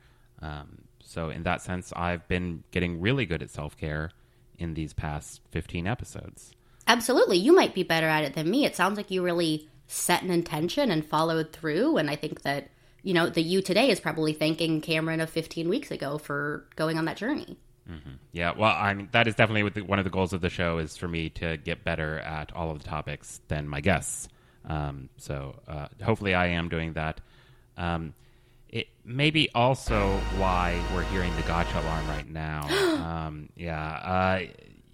Um, 0.43 0.83
so, 1.03 1.31
in 1.31 1.45
that 1.45 1.63
sense, 1.63 1.93
I've 1.97 2.27
been 2.29 2.65
getting 2.73 3.01
really 3.01 3.25
good 3.25 3.43
at 3.43 3.51
self 3.51 3.77
care 3.77 4.11
in 4.59 4.75
these 4.75 4.93
past 4.93 5.41
15 5.51 5.87
episodes. 5.87 6.53
Absolutely. 6.87 7.37
You 7.37 7.55
might 7.55 7.75
be 7.75 7.83
better 7.83 8.07
at 8.09 8.25
it 8.25 8.35
than 8.35 8.51
me. 8.51 8.65
It 8.65 8.77
sounds 8.77 8.97
like 8.97 9.11
you 9.11 9.23
really 9.23 9.69
set 9.87 10.23
an 10.23 10.31
intention 10.31 10.91
and 10.91 11.05
followed 11.05 11.53
through. 11.53 11.97
And 11.97 12.11
I 12.11 12.17
think 12.17 12.43
that, 12.43 12.71
you 13.03 13.15
know, 13.15 13.29
the 13.29 13.43
you 13.43 13.63
today 13.63 13.91
is 13.91 14.01
probably 14.01 14.33
thanking 14.33 14.81
Cameron 14.81 15.21
of 15.21 15.31
15 15.31 15.69
weeks 15.69 15.91
ago 15.91 16.19
for 16.19 16.67
going 16.77 16.99
on 16.99 17.05
that 17.07 17.17
journey. 17.17 17.59
Yeah, 18.33 18.53
well, 18.57 18.75
I 18.77 18.93
mean, 18.93 19.09
that 19.13 19.27
is 19.27 19.35
definitely 19.35 19.83
one 19.83 19.99
of 19.99 20.05
the 20.05 20.11
goals 20.11 20.33
of 20.33 20.41
the 20.41 20.51
show 20.51 20.79
is 20.79 20.97
for 20.97 21.09
me 21.09 21.31
to 21.31 21.57
get 21.57 21.85
better 21.85 22.19
at 22.19 22.55
all 22.55 22.71
of 22.71 22.83
the 22.83 22.89
topics 22.89 23.41
than 23.49 23.67
my 23.67 23.81
guests. 23.81 24.29
Um, 24.67 25.09
so 25.17 25.57
uh, 25.67 25.89
hopefully, 26.03 26.35
I 26.35 26.49
am 26.49 26.69
doing 26.69 26.93
that. 26.93 27.21
Um, 27.79 28.13
it 28.69 28.89
may 29.05 29.31
be 29.31 29.49
also 29.55 30.19
why 30.37 30.81
we're 30.95 31.05
hearing 31.05 31.35
the 31.37 31.43
gotcha 31.43 31.81
alarm 31.81 32.07
right 32.09 32.29
now. 32.29 32.67
um, 33.27 33.49
yeah, 33.57 33.87
uh, 33.87 34.43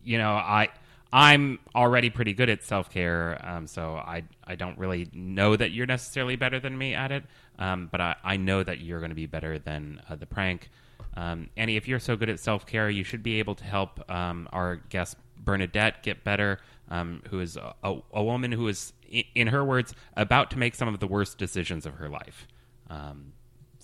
you 0.04 0.18
know, 0.18 0.32
I 0.32 0.68
I'm 1.12 1.60
already 1.74 2.10
pretty 2.10 2.32
good 2.32 2.50
at 2.50 2.62
self 2.62 2.90
care, 2.90 3.40
um, 3.46 3.66
so 3.66 3.94
I 3.94 4.24
I 4.44 4.54
don't 4.54 4.78
really 4.78 5.08
know 5.12 5.56
that 5.56 5.70
you're 5.70 5.86
necessarily 5.86 6.36
better 6.36 6.60
than 6.60 6.76
me 6.76 6.94
at 6.94 7.12
it. 7.12 7.24
Um, 7.58 7.88
but 7.90 8.00
I, 8.00 8.16
I 8.24 8.36
know 8.36 8.62
that 8.62 8.80
you're 8.80 8.98
going 8.98 9.10
to 9.10 9.16
be 9.16 9.26
better 9.26 9.58
than 9.58 10.00
uh, 10.08 10.16
the 10.16 10.26
prank. 10.26 10.70
Um, 11.16 11.50
Annie, 11.56 11.76
if 11.76 11.86
you're 11.86 12.00
so 12.00 12.16
good 12.16 12.28
at 12.28 12.40
self 12.40 12.66
care, 12.66 12.90
you 12.90 13.04
should 13.04 13.22
be 13.22 13.38
able 13.38 13.54
to 13.54 13.64
help 13.64 14.10
um, 14.10 14.48
our 14.52 14.76
guest 14.88 15.16
Bernadette 15.38 16.02
get 16.02 16.24
better, 16.24 16.58
um, 16.88 17.22
who 17.30 17.40
is 17.40 17.56
a, 17.56 17.74
a, 17.82 17.98
a 18.12 18.24
woman 18.24 18.50
who 18.52 18.66
is, 18.66 18.92
in 19.34 19.48
her 19.48 19.64
words, 19.64 19.94
about 20.16 20.50
to 20.50 20.58
make 20.58 20.74
some 20.74 20.88
of 20.88 20.98
the 20.98 21.06
worst 21.06 21.38
decisions 21.38 21.86
of 21.86 21.94
her 21.94 22.08
life. 22.08 22.48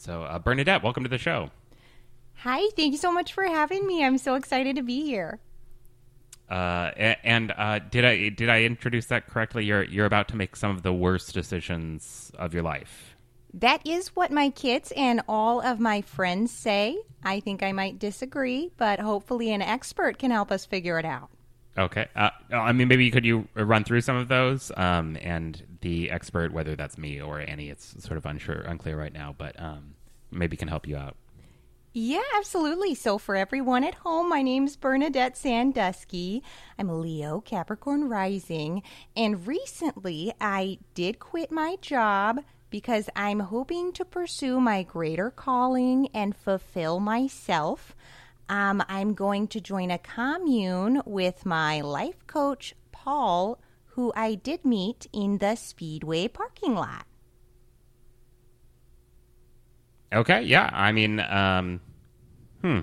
So, 0.00 0.22
uh, 0.22 0.38
Bernadette, 0.38 0.82
welcome 0.82 1.02
to 1.02 1.10
the 1.10 1.18
show. 1.18 1.50
Hi, 2.36 2.70
thank 2.74 2.92
you 2.92 2.98
so 2.98 3.12
much 3.12 3.34
for 3.34 3.44
having 3.44 3.86
me. 3.86 4.02
I'm 4.02 4.16
so 4.16 4.34
excited 4.34 4.76
to 4.76 4.82
be 4.82 5.02
here. 5.02 5.40
Uh, 6.48 6.90
and 7.22 7.52
uh, 7.54 7.80
did 7.80 8.06
I 8.06 8.30
did 8.30 8.48
I 8.48 8.62
introduce 8.62 9.06
that 9.06 9.26
correctly? 9.26 9.66
You're 9.66 9.84
you're 9.84 10.06
about 10.06 10.28
to 10.28 10.36
make 10.36 10.56
some 10.56 10.70
of 10.70 10.82
the 10.82 10.92
worst 10.94 11.34
decisions 11.34 12.32
of 12.38 12.54
your 12.54 12.62
life. 12.62 13.14
That 13.52 13.86
is 13.86 14.08
what 14.16 14.32
my 14.32 14.48
kids 14.48 14.90
and 14.96 15.20
all 15.28 15.60
of 15.60 15.78
my 15.78 16.00
friends 16.00 16.50
say. 16.50 16.98
I 17.22 17.40
think 17.40 17.62
I 17.62 17.72
might 17.72 17.98
disagree, 17.98 18.70
but 18.78 19.00
hopefully 19.00 19.52
an 19.52 19.60
expert 19.60 20.18
can 20.18 20.30
help 20.30 20.50
us 20.50 20.64
figure 20.64 20.98
it 20.98 21.04
out. 21.04 21.28
Okay. 21.76 22.08
Uh, 22.16 22.30
I 22.50 22.72
mean, 22.72 22.88
maybe 22.88 23.10
could 23.10 23.26
you 23.26 23.48
run 23.54 23.84
through 23.84 24.00
some 24.00 24.16
of 24.16 24.28
those? 24.28 24.72
Um, 24.78 25.18
and 25.20 25.62
the 25.80 26.10
expert, 26.10 26.52
whether 26.52 26.76
that's 26.76 26.98
me 26.98 27.20
or 27.20 27.40
Annie, 27.40 27.70
it's 27.70 28.02
sort 28.02 28.16
of 28.16 28.26
unsure, 28.26 28.60
unclear 28.60 28.98
right 28.98 29.12
now, 29.12 29.34
but 29.36 29.58
um, 29.60 29.94
maybe 30.30 30.56
can 30.56 30.68
help 30.68 30.86
you 30.86 30.96
out. 30.96 31.16
Yeah, 31.92 32.22
absolutely. 32.36 32.94
So, 32.94 33.18
for 33.18 33.34
everyone 33.34 33.82
at 33.82 33.96
home, 33.96 34.28
my 34.28 34.42
name's 34.42 34.76
Bernadette 34.76 35.36
Sandusky. 35.36 36.40
I'm 36.78 36.88
a 36.88 36.96
Leo, 36.96 37.40
Capricorn 37.40 38.08
rising. 38.08 38.84
And 39.16 39.44
recently, 39.44 40.32
I 40.40 40.78
did 40.94 41.18
quit 41.18 41.50
my 41.50 41.76
job 41.80 42.44
because 42.70 43.10
I'm 43.16 43.40
hoping 43.40 43.92
to 43.94 44.04
pursue 44.04 44.60
my 44.60 44.84
greater 44.84 45.32
calling 45.32 46.08
and 46.14 46.36
fulfill 46.36 47.00
myself. 47.00 47.96
Um, 48.48 48.84
I'm 48.88 49.14
going 49.14 49.48
to 49.48 49.60
join 49.60 49.90
a 49.90 49.98
commune 49.98 51.02
with 51.04 51.44
my 51.44 51.80
life 51.80 52.24
coach, 52.28 52.76
Paul, 52.92 53.58
who 54.00 54.10
I 54.16 54.34
did 54.34 54.64
meet 54.64 55.06
in 55.12 55.38
the 55.38 55.56
Speedway 55.56 56.26
parking 56.26 56.74
lot. 56.74 57.04
Okay. 60.10 60.40
Yeah. 60.42 60.70
I 60.72 60.90
mean, 60.92 61.20
um, 61.20 61.80
hmm. 62.62 62.80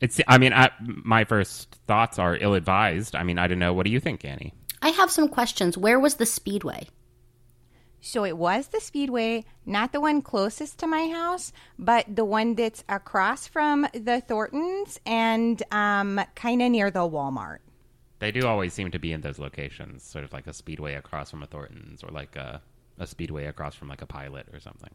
It's. 0.00 0.20
I 0.26 0.38
mean, 0.38 0.52
I, 0.52 0.70
my 0.80 1.24
first 1.24 1.78
thoughts 1.86 2.18
are 2.18 2.36
ill-advised. 2.36 3.14
I 3.14 3.22
mean, 3.22 3.38
I 3.38 3.46
don't 3.46 3.60
know. 3.60 3.72
What 3.72 3.86
do 3.86 3.92
you 3.92 4.00
think, 4.00 4.24
Annie? 4.24 4.54
I 4.82 4.88
have 4.90 5.10
some 5.10 5.28
questions. 5.28 5.78
Where 5.78 6.00
was 6.00 6.16
the 6.16 6.26
speedway? 6.26 6.88
So 8.00 8.24
it 8.24 8.38
was 8.38 8.68
the 8.68 8.80
Speedway, 8.80 9.44
not 9.66 9.92
the 9.92 10.00
one 10.00 10.22
closest 10.22 10.78
to 10.78 10.86
my 10.86 11.08
house, 11.08 11.52
but 11.78 12.06
the 12.14 12.24
one 12.24 12.54
that's 12.54 12.84
across 12.88 13.48
from 13.48 13.88
the 13.92 14.20
Thorntons 14.20 15.00
and 15.04 15.60
um, 15.72 16.20
kind 16.36 16.62
of 16.62 16.70
near 16.70 16.92
the 16.92 17.00
Walmart. 17.00 17.58
They 18.18 18.32
do 18.32 18.46
always 18.46 18.72
seem 18.72 18.90
to 18.90 18.98
be 18.98 19.12
in 19.12 19.20
those 19.20 19.38
locations, 19.38 20.02
sort 20.02 20.24
of 20.24 20.32
like 20.32 20.46
a 20.46 20.52
speedway 20.52 20.94
across 20.94 21.30
from 21.30 21.42
a 21.42 21.46
Thornton's, 21.46 22.02
or 22.02 22.10
like 22.10 22.34
a, 22.36 22.60
a 22.98 23.06
speedway 23.06 23.46
across 23.46 23.74
from 23.74 23.88
like 23.88 24.02
a 24.02 24.06
pilot 24.06 24.46
or 24.52 24.60
something. 24.60 24.90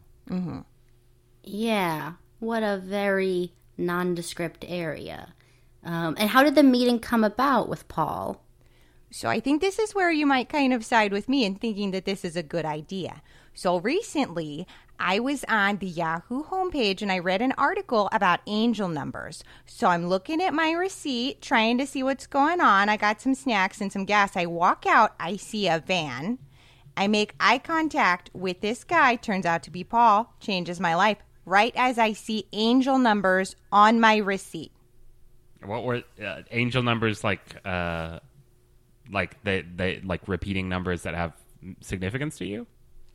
Yeah. 1.42 2.12
What 2.40 2.62
a 2.62 2.78
very 2.78 3.52
nondescript 3.78 4.64
area. 4.68 5.34
Um, 5.84 6.16
and 6.18 6.30
how 6.30 6.42
did 6.42 6.54
the 6.54 6.62
meeting 6.62 6.98
come 6.98 7.24
about 7.24 7.68
with 7.68 7.88
Paul? 7.88 8.42
So 9.10 9.28
I 9.28 9.38
think 9.40 9.60
this 9.60 9.78
is 9.78 9.94
where 9.94 10.10
you 10.10 10.26
might 10.26 10.48
kind 10.48 10.72
of 10.72 10.84
side 10.84 11.12
with 11.12 11.28
me 11.28 11.44
in 11.44 11.54
thinking 11.54 11.92
that 11.92 12.04
this 12.04 12.24
is 12.24 12.36
a 12.36 12.42
good 12.42 12.64
idea. 12.64 13.22
So 13.54 13.78
recently, 13.78 14.66
I 14.98 15.18
was 15.18 15.44
on 15.48 15.78
the 15.78 15.86
Yahoo 15.86 16.44
homepage 16.44 17.02
and 17.02 17.10
I 17.10 17.18
read 17.18 17.42
an 17.42 17.52
article 17.58 18.08
about 18.12 18.40
angel 18.46 18.88
numbers. 18.88 19.44
So 19.66 19.88
I'm 19.88 20.06
looking 20.08 20.42
at 20.42 20.54
my 20.54 20.72
receipt, 20.72 21.42
trying 21.42 21.78
to 21.78 21.86
see 21.86 22.02
what's 22.02 22.26
going 22.26 22.60
on. 22.60 22.88
I 22.88 22.96
got 22.96 23.20
some 23.20 23.34
snacks 23.34 23.80
and 23.80 23.92
some 23.92 24.04
gas. 24.04 24.36
I 24.36 24.46
walk 24.46 24.86
out, 24.86 25.14
I 25.18 25.36
see 25.36 25.68
a 25.68 25.82
van. 25.84 26.38
I 26.96 27.08
make 27.08 27.34
eye 27.40 27.58
contact 27.58 28.30
with 28.32 28.60
this 28.60 28.84
guy, 28.84 29.16
turns 29.16 29.46
out 29.46 29.64
to 29.64 29.70
be 29.70 29.82
Paul, 29.82 30.32
changes 30.40 30.78
my 30.78 30.94
life, 30.94 31.18
right 31.44 31.72
as 31.76 31.98
I 31.98 32.12
see 32.12 32.46
angel 32.52 32.98
numbers 32.98 33.56
on 33.72 34.00
my 34.00 34.18
receipt. 34.18 34.72
What 35.64 35.82
were 35.82 36.02
uh, 36.24 36.42
angel 36.50 36.82
numbers 36.82 37.24
like? 37.24 37.56
Uh, 37.64 38.20
like 39.10 39.42
they 39.44 39.62
they 39.62 40.00
like 40.04 40.26
repeating 40.28 40.68
numbers 40.68 41.02
that 41.02 41.14
have 41.14 41.32
significance 41.80 42.38
to 42.38 42.46
you? 42.46 42.66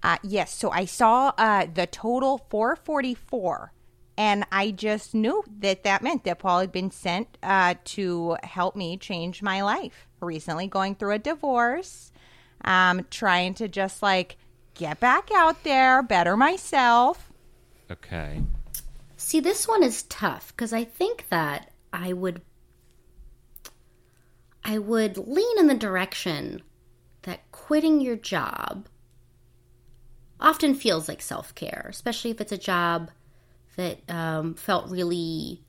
Uh, 0.01 0.18
yes. 0.24 0.53
So 0.53 0.72
I 0.72 0.86
saw 0.86 1.34
uh, 1.38 1.68
the 1.74 1.88
total 1.88 2.39
444, 2.50 3.74
and 4.18 4.46
I 4.51 4.72
just 4.72 5.13
knew 5.13 5.44
that 5.60 5.84
that 5.84 6.01
meant 6.01 6.24
that 6.24 6.39
Paul 6.39 6.62
had 6.62 6.72
been 6.72 6.91
sent 6.91 7.38
uh, 7.44 7.75
to 7.86 8.38
help 8.44 8.75
me 8.75 8.98
change 8.98 9.41
my 9.41 9.62
life 9.62 10.08
recently, 10.22 10.68
going 10.68 10.96
through 10.96 11.13
a 11.13 11.20
divorce, 11.20 12.12
um, 12.63 13.06
trying 13.10 13.53
to 13.56 13.68
just 13.68 14.01
like 14.01 14.38
get 14.74 15.00
back 15.00 15.29
out 15.34 15.63
there, 15.63 16.01
better 16.01 16.38
myself. 16.38 17.32
Okay. 17.91 18.41
See, 19.18 19.39
this 19.39 19.68
one 19.68 19.84
is 19.84 20.03
tough 20.03 20.53
because 20.56 20.72
I 20.72 20.86
think 20.86 21.27
that 21.29 21.72
I 21.91 22.13
would 22.13 22.41
I 24.63 24.77
would 24.77 25.18
lean 25.18 25.60
in 25.60 25.68
the 25.68 25.74
direction 25.74 26.62
that 27.24 27.51
quitting 27.51 28.01
your 28.01 28.15
job 28.15 28.88
often 30.39 30.75
feels 30.75 31.08
like 31.08 31.22
self 31.22 31.53
care, 31.55 31.88
especially 31.89 32.31
if 32.31 32.41
it's 32.41 32.51
a 32.51 32.58
job 32.58 33.12
that 33.75 34.00
um, 34.10 34.55
felt 34.55 34.89
really 34.89 35.63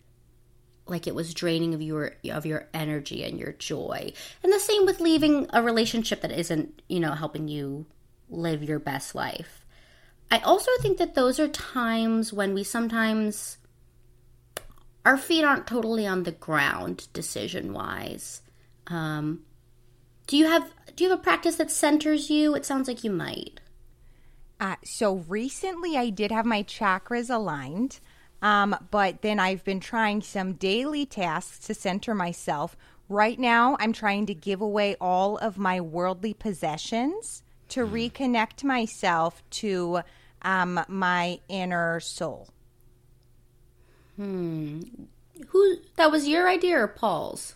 like 0.87 1.07
it 1.07 1.15
was 1.15 1.33
draining 1.33 1.73
of 1.75 1.81
your 1.81 2.13
of 2.31 2.45
your 2.45 2.69
energy 2.75 3.25
and 3.25 3.39
your 3.39 3.53
joy. 3.53 4.13
And 4.43 4.53
the 4.53 4.59
same 4.59 4.85
with 4.85 5.01
leaving 5.01 5.47
a 5.53 5.63
relationship 5.63 6.21
that 6.23 6.33
isn't, 6.33 6.83
you 6.89 7.01
know, 7.01 7.13
helping 7.13 7.49
you 7.49 7.87
live 8.29 8.63
your 8.63 8.79
best 8.79 9.15
life. 9.15 9.65
I 10.31 10.39
also 10.39 10.71
think 10.81 10.99
that 10.99 11.15
those 11.15 11.41
are 11.41 11.49
times 11.49 12.33
when 12.33 12.55
we 12.55 12.63
sometimes 12.63 13.59
our 15.05 15.17
feet 15.17 15.45
aren't 15.45 15.67
totally 15.67 16.07
on 16.07 16.25
the 16.25 16.33
ground 16.33 17.09
decision 17.13 17.73
wise. 17.73 18.43
Um, 18.87 19.41
do 20.27 20.37
you 20.37 20.47
have 20.47 20.71
do 20.95 21.05
you 21.05 21.11
have 21.11 21.19
a 21.19 21.23
practice 21.23 21.57
that 21.57 21.71
centers 21.71 22.31
you? 22.31 22.55
It 22.55 22.67
sounds 22.67 22.87
like 22.87 23.03
you 23.03 23.11
might. 23.11 23.61
Uh, 24.61 24.77
so 24.85 25.25
recently, 25.27 25.97
I 25.97 26.11
did 26.11 26.31
have 26.31 26.45
my 26.45 26.63
chakras 26.63 27.35
aligned, 27.35 27.99
um, 28.43 28.77
but 28.91 29.23
then 29.23 29.41
I've 29.41 29.65
been 29.65 29.81
trying 29.81 30.21
some 30.21 30.53
daily 30.53 31.07
tasks 31.07 31.67
to 31.67 31.75
center 31.75 32.15
myself. 32.15 32.77
Right 33.09 33.39
now, 33.39 33.79
I'm 33.81 33.95
trying 33.95 34.27
to 34.27 34.35
give 34.35 34.61
away 34.61 34.97
all 35.01 35.39
of 35.39 35.57
my 35.57 35.81
worldly 35.81 36.35
possessions 36.35 37.43
to 37.71 37.87
reconnect 37.87 38.63
myself 38.63 39.43
to 39.51 40.01
um, 40.43 40.81
my 40.89 41.41
inner 41.49 41.99
soul. 42.01 42.49
Hmm. 44.17 44.83
Who 45.49 45.77
that 45.97 46.11
was 46.11 46.29
your 46.29 46.47
idea 46.49 46.79
or 46.79 46.89
Paul's? 46.89 47.55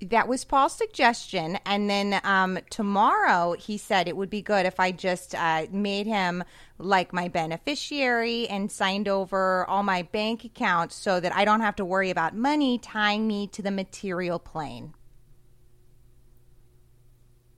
That 0.00 0.28
was 0.28 0.44
Paul's 0.44 0.74
suggestion. 0.74 1.58
And 1.66 1.90
then 1.90 2.20
um, 2.24 2.58
tomorrow, 2.70 3.54
he 3.58 3.76
said 3.76 4.08
it 4.08 4.16
would 4.16 4.30
be 4.30 4.42
good 4.42 4.66
if 4.66 4.78
I 4.78 4.92
just 4.92 5.34
uh, 5.34 5.66
made 5.70 6.06
him 6.06 6.44
like 6.78 7.12
my 7.12 7.28
beneficiary 7.28 8.48
and 8.48 8.70
signed 8.70 9.08
over 9.08 9.64
all 9.68 9.82
my 9.82 10.02
bank 10.02 10.44
accounts 10.44 10.94
so 10.94 11.18
that 11.20 11.34
I 11.34 11.44
don't 11.44 11.60
have 11.60 11.76
to 11.76 11.84
worry 11.84 12.10
about 12.10 12.36
money 12.36 12.78
tying 12.78 13.26
me 13.26 13.48
to 13.48 13.62
the 13.62 13.70
material 13.70 14.38
plane. 14.38 14.94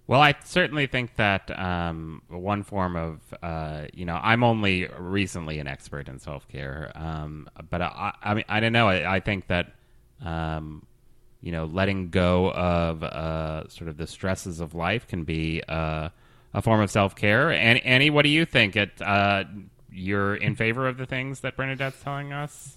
Well, 0.06 0.23
I 0.23 0.35
certainly 0.42 0.88
think 0.88 1.14
that 1.16 1.56
um, 1.56 2.23
one 2.28 2.64
form 2.64 2.97
of, 2.97 3.20
uh, 3.44 3.87
you 3.92 4.04
know, 4.04 4.18
I'm 4.20 4.42
only 4.42 4.88
recently 4.99 5.61
an 5.61 5.68
expert 5.68 6.09
in 6.09 6.18
self 6.18 6.49
care, 6.49 6.90
um, 6.97 7.49
but 7.70 7.80
I, 7.80 8.14
I 8.20 8.35
mean, 8.35 8.44
I 8.49 8.59
don't 8.59 8.73
know. 8.73 8.88
I, 8.88 9.16
I 9.16 9.20
think 9.20 9.47
that 9.47 9.73
um, 10.20 10.85
you 11.40 11.52
know, 11.52 11.64
letting 11.64 12.11
go 12.11 12.50
of 12.52 13.02
uh, 13.02 13.68
sort 13.68 13.88
of 13.88 13.97
the 13.97 14.06
stresses 14.06 14.61
of 14.61 14.75
life 14.75 15.09
can 15.09 15.25
be 15.25 15.62
uh, 15.68 16.11
a 16.52 16.62
form 16.62 16.80
of 16.80 16.90
self 16.90 17.14
care. 17.16 17.50
And 17.50 17.78
Annie, 17.85 18.11
what 18.11 18.23
do 18.23 18.28
you 18.28 18.44
think? 18.44 18.76
It 18.76 19.00
uh, 19.00 19.44
you're 19.92 20.35
in 20.35 20.54
favor 20.54 20.87
of 20.87 20.99
the 20.99 21.06
things 21.06 21.40
that 21.40 21.56
Bernadette's 21.56 22.02
telling 22.02 22.32
us? 22.32 22.75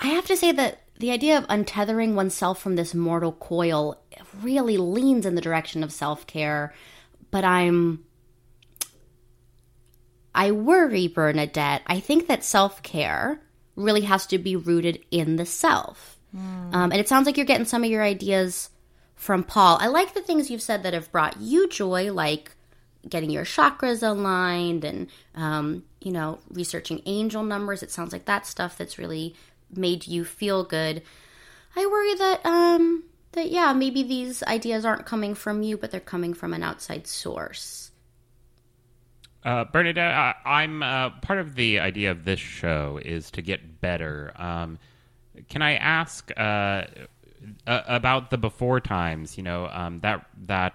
I 0.00 0.08
have 0.08 0.26
to 0.26 0.36
say 0.36 0.52
that 0.52 0.80
the 0.98 1.10
idea 1.10 1.38
of 1.38 1.46
untethering 1.46 2.14
oneself 2.14 2.60
from 2.60 2.76
this 2.76 2.94
mortal 2.94 3.32
coil 3.32 4.00
really 4.42 4.76
leans 4.76 5.26
in 5.26 5.34
the 5.34 5.40
direction 5.40 5.82
of 5.82 5.92
self 5.92 6.26
care, 6.26 6.74
but 7.30 7.44
I'm. 7.44 8.04
I 10.34 10.50
worry, 10.50 11.08
Bernadette. 11.08 11.82
I 11.86 12.00
think 12.00 12.26
that 12.26 12.42
self 12.42 12.82
care 12.82 13.40
really 13.76 14.02
has 14.02 14.26
to 14.26 14.38
be 14.38 14.56
rooted 14.56 15.04
in 15.10 15.36
the 15.36 15.46
self. 15.46 16.18
Mm. 16.36 16.74
Um, 16.74 16.92
and 16.92 17.00
it 17.00 17.08
sounds 17.08 17.26
like 17.26 17.36
you're 17.36 17.46
getting 17.46 17.66
some 17.66 17.84
of 17.84 17.90
your 17.90 18.02
ideas 18.02 18.70
from 19.14 19.44
Paul. 19.44 19.78
I 19.80 19.88
like 19.88 20.14
the 20.14 20.22
things 20.22 20.50
you've 20.50 20.62
said 20.62 20.82
that 20.82 20.94
have 20.94 21.12
brought 21.12 21.40
you 21.40 21.68
joy, 21.68 22.12
like 22.12 22.52
getting 23.08 23.30
your 23.30 23.44
chakras 23.44 24.02
aligned 24.02 24.84
and, 24.84 25.08
um, 25.34 25.84
you 26.00 26.12
know, 26.12 26.38
researching 26.50 27.02
angel 27.06 27.42
numbers. 27.42 27.82
It 27.82 27.90
sounds 27.90 28.12
like 28.12 28.24
that 28.24 28.46
stuff 28.46 28.78
that's 28.78 28.98
really 28.98 29.34
made 29.74 30.06
you 30.06 30.24
feel 30.24 30.64
good. 30.64 31.02
I 31.74 31.86
worry 31.86 32.14
that, 32.14 32.44
um, 32.44 33.04
that 33.32 33.50
yeah, 33.50 33.72
maybe 33.72 34.02
these 34.02 34.42
ideas 34.44 34.84
aren't 34.84 35.06
coming 35.06 35.34
from 35.34 35.62
you, 35.62 35.76
but 35.76 35.90
they're 35.90 36.00
coming 36.00 36.34
from 36.34 36.52
an 36.52 36.62
outside 36.62 37.06
source. 37.06 37.90
Uh, 39.44 39.64
Bernadette, 39.64 40.36
I, 40.44 40.62
am 40.62 40.82
uh, 40.82 41.10
part 41.10 41.40
of 41.40 41.56
the 41.56 41.80
idea 41.80 42.12
of 42.12 42.24
this 42.24 42.38
show 42.38 43.00
is 43.04 43.30
to 43.32 43.42
get 43.42 43.80
better. 43.80 44.32
Um, 44.36 44.78
can 45.48 45.62
I 45.62 45.74
ask 45.74 46.30
uh, 46.36 46.84
about 47.66 48.30
the 48.30 48.38
before 48.38 48.80
times? 48.80 49.36
You 49.36 49.44
know, 49.44 49.68
um, 49.72 50.00
that 50.00 50.26
that 50.46 50.74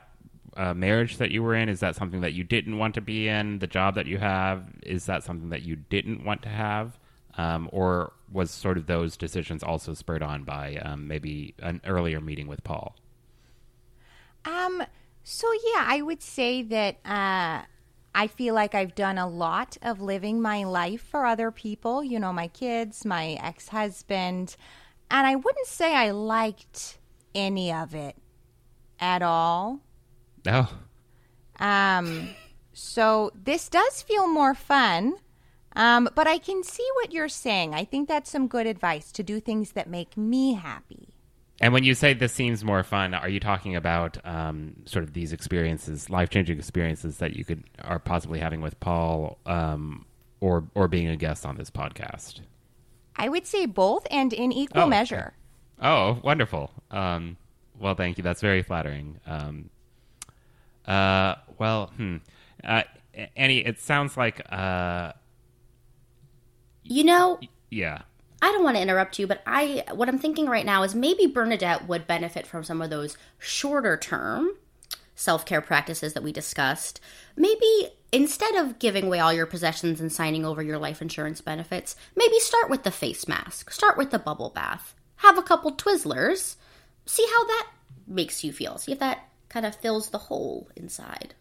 uh, 0.56 0.74
marriage 0.74 1.18
that 1.18 1.32
you 1.32 1.44
were 1.44 1.56
in 1.56 1.70
is 1.70 1.80
that 1.82 1.96
something 1.96 2.22
that 2.22 2.34
you 2.34 2.44
didn't 2.44 2.78
want 2.78 2.96
to 2.96 3.02
be 3.02 3.28
in? 3.28 3.60
The 3.60 3.68
job 3.68 3.96
that 3.96 4.06
you 4.06 4.18
have 4.18 4.64
is 4.84 5.06
that 5.06 5.24
something 5.24 5.50
that 5.50 5.64
you 5.64 5.76
didn't 5.76 6.26
want 6.26 6.42
to 6.44 6.50
have, 6.50 7.00
um, 7.38 7.70
or 7.72 8.14
was 8.32 8.52
sort 8.52 8.78
of 8.78 8.88
those 8.88 9.18
decisions 9.18 9.64
also 9.64 9.94
spurred 9.94 10.24
on 10.24 10.44
by 10.44 10.76
um, 10.78 11.08
maybe 11.08 11.54
an 11.60 11.82
earlier 11.86 12.20
meeting 12.20 12.48
with 12.48 12.64
Paul? 12.64 12.96
Um. 14.46 14.84
So 15.24 15.48
yeah, 15.74 15.84
I 15.88 16.02
would 16.02 16.22
say 16.22 16.64
that. 16.64 16.98
Uh 17.06 17.64
I 18.14 18.28
feel 18.28 18.54
like 18.56 18.74
I've 18.74 18.96
done 18.96 19.18
a 19.18 19.28
lot 19.28 19.78
of 19.82 20.02
living 20.02 20.42
my 20.42 20.64
life 20.64 21.02
for 21.02 21.26
other 21.26 21.52
people, 21.52 22.04
you 22.04 22.20
know, 22.20 22.34
my 22.34 22.48
kids, 22.48 23.06
my 23.06 23.38
ex 23.42 23.70
husband. 23.70 24.56
And 25.12 25.28
I 25.28 25.36
wouldn't 25.36 25.68
say 25.68 25.96
I 25.96 26.12
liked 26.12 26.98
any 27.36 27.72
of 27.72 27.94
it 27.94 28.16
at 29.00 29.22
all. 29.22 29.82
No. 30.46 30.68
Um, 31.60 32.30
so 32.74 33.32
this 33.36 33.70
does 33.70 34.02
feel 34.02 34.28
more 34.28 34.54
fun. 34.54 35.16
Um, 35.76 36.10
but 36.16 36.28
I 36.28 36.40
can 36.40 36.64
see 36.64 36.88
what 36.96 37.12
you're 37.12 37.30
saying. 37.30 37.76
I 37.76 37.86
think 37.86 38.08
that's 38.08 38.32
some 38.32 38.48
good 38.48 38.66
advice 38.66 39.12
to 39.12 39.22
do 39.22 39.40
things 39.40 39.74
that 39.74 39.88
make 39.88 40.18
me 40.18 40.54
happy. 40.54 41.10
And 41.60 41.74
when 41.74 41.84
you 41.84 41.96
say 41.96 42.14
this 42.14 42.34
seems 42.34 42.64
more 42.64 42.84
fun, 42.84 43.14
are 43.14 43.30
you 43.30 43.40
talking 43.40 43.76
about 43.76 44.24
um, 44.26 44.76
sort 44.86 45.04
of 45.04 45.14
these 45.14 45.34
experiences, 45.34 46.10
life 46.10 46.30
changing 46.30 46.58
experiences 46.60 47.18
that 47.18 47.36
you 47.36 47.44
could 47.44 47.64
are 47.82 48.00
possibly 48.00 48.40
having 48.40 48.62
with 48.62 48.80
Paul, 48.80 49.40
um, 49.46 50.06
or 50.40 50.68
or 50.76 50.88
being 50.88 51.08
a 51.08 51.16
guest 51.16 51.46
on 51.46 51.58
this 51.58 51.72
podcast? 51.72 52.42
I 53.16 53.30
would 53.30 53.48
say 53.48 53.66
both, 53.66 54.06
and 54.12 54.34
in 54.34 54.52
equal 54.52 54.84
oh, 54.84 54.88
measure. 54.88 55.34
Okay. 55.80 55.88
Oh, 55.88 56.20
wonderful! 56.24 56.72
Um, 56.92 57.38
well, 57.80 57.96
thank 57.96 58.20
you. 58.20 58.24
That's 58.24 58.42
very 58.42 58.62
flattering. 58.62 59.20
Um, 59.26 59.72
uh, 60.86 61.36
well, 61.58 61.88
hmm. 61.98 62.18
Uh, 62.64 62.84
Annie, 63.36 63.66
it 63.66 63.80
sounds 63.80 64.16
like. 64.16 64.42
Uh, 64.52 65.14
you 66.84 67.04
know. 67.04 67.40
Yeah. 67.70 68.04
I 68.42 68.52
don't 68.52 68.64
want 68.64 68.78
to 68.78 68.82
interrupt 68.82 69.20
you, 69.20 69.28
but 69.28 69.42
I 69.46 69.84
what 69.94 70.10
I'm 70.10 70.20
thinking 70.20 70.48
right 70.48 70.66
now 70.66 70.84
is 70.84 70.94
maybe 70.94 71.26
Bernadette 71.26 71.88
would 71.88 72.08
benefit 72.08 72.46
from 72.46 72.64
some 72.64 72.82
of 72.82 72.90
those 72.90 73.18
shorter 73.40 73.98
term 73.98 74.50
self-care 75.16 75.62
practices 75.62 76.14
that 76.14 76.22
we 76.22 76.32
discussed. 76.32 77.02
Maybe 77.36 77.90
instead 78.12 78.56
of 78.56 78.78
giving 78.78 79.08
away 79.08 79.20
all 79.20 79.34
your 79.34 79.48
possessions 79.48 80.00
and 80.00 80.12
signing 80.12 80.46
over 80.46 80.62
your 80.62 80.78
life 80.78 81.02
insurance 81.02 81.42
benefits, 81.42 81.96
maybe 82.16 82.40
start 82.40 82.70
with 82.70 82.84
the 82.84 82.92
face 82.92 83.28
mask, 83.28 83.72
start 83.72 83.98
with 83.98 84.12
the 84.12 84.20
bubble 84.20 84.52
bath, 84.52 84.94
have 85.18 85.38
a 85.38 85.44
couple 85.44 85.72
Twizzlers, 85.72 86.56
see 87.08 87.26
how 87.32 87.46
that 87.46 87.68
makes 88.06 88.44
you 88.44 88.54
feel, 88.54 88.78
see 88.78 88.92
if 88.92 89.00
that 89.00 89.28
kind 89.50 89.66
of 89.66 89.76
fills 89.76 90.10
the 90.10 90.18
hole 90.20 90.70
inside. 90.76 91.34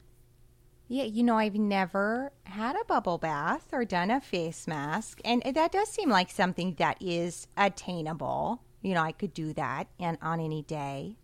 Yeah, 0.88 1.04
you 1.04 1.24
know, 1.24 1.36
I've 1.36 1.56
never 1.56 2.32
had 2.44 2.76
a 2.76 2.84
bubble 2.84 3.18
bath 3.18 3.66
or 3.72 3.84
done 3.84 4.10
a 4.10 4.20
face 4.20 4.68
mask, 4.68 5.20
and 5.24 5.42
that 5.42 5.72
does 5.72 5.88
seem 5.88 6.08
like 6.10 6.30
something 6.30 6.74
that 6.78 7.02
is 7.02 7.48
attainable. 7.56 8.62
You 8.82 8.94
know, 8.94 9.02
I 9.02 9.12
could 9.12 9.34
do 9.34 9.52
that 9.54 9.88
and 9.98 10.16
on 10.22 10.38
any 10.38 10.62
day. 10.62 11.16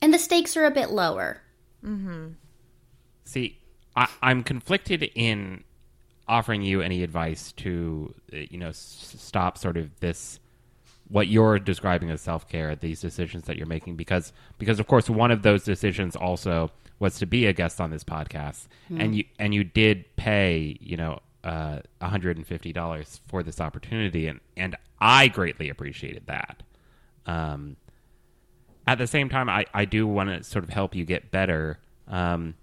And 0.00 0.12
the 0.12 0.18
stakes 0.18 0.56
are 0.56 0.64
a 0.64 0.70
bit 0.70 0.90
lower. 0.90 1.42
See, 3.24 3.58
I, 3.94 4.08
I'm 4.22 4.42
conflicted 4.42 5.02
in 5.14 5.64
offering 6.26 6.62
you 6.62 6.80
any 6.80 7.02
advice 7.02 7.52
to, 7.52 8.14
uh, 8.32 8.36
you 8.50 8.56
know, 8.58 8.68
s- 8.68 9.14
stop 9.18 9.58
sort 9.58 9.76
of 9.76 10.00
this 10.00 10.40
what 11.08 11.28
you're 11.28 11.58
describing 11.58 12.10
as 12.10 12.22
self 12.22 12.48
care, 12.48 12.74
these 12.74 13.00
decisions 13.00 13.44
that 13.44 13.58
you're 13.58 13.66
making, 13.66 13.96
because 13.96 14.32
because 14.58 14.80
of 14.80 14.86
course 14.86 15.10
one 15.10 15.30
of 15.30 15.42
those 15.42 15.62
decisions 15.62 16.16
also 16.16 16.70
was 17.04 17.18
to 17.18 17.26
be 17.26 17.44
a 17.44 17.52
guest 17.52 17.82
on 17.82 17.90
this 17.90 18.02
podcast, 18.02 18.66
and 18.98 19.14
you 19.14 19.24
and 19.38 19.52
you 19.52 19.62
did 19.62 20.16
pay, 20.16 20.78
you 20.80 20.96
know, 20.96 21.20
uh, 21.44 21.80
$150 22.00 23.20
for 23.28 23.42
this 23.42 23.60
opportunity, 23.60 24.26
and 24.26 24.40
and 24.56 24.74
I 24.98 25.28
greatly 25.28 25.68
appreciated 25.68 26.26
that. 26.28 26.62
Um, 27.26 27.76
at 28.86 28.96
the 28.96 29.06
same 29.06 29.28
time, 29.28 29.50
I, 29.50 29.66
I 29.74 29.84
do 29.84 30.06
want 30.06 30.30
to 30.30 30.42
sort 30.42 30.64
of 30.64 30.70
help 30.70 30.94
you 30.94 31.04
get 31.04 31.30
better. 31.30 31.78
Um, 32.08 32.54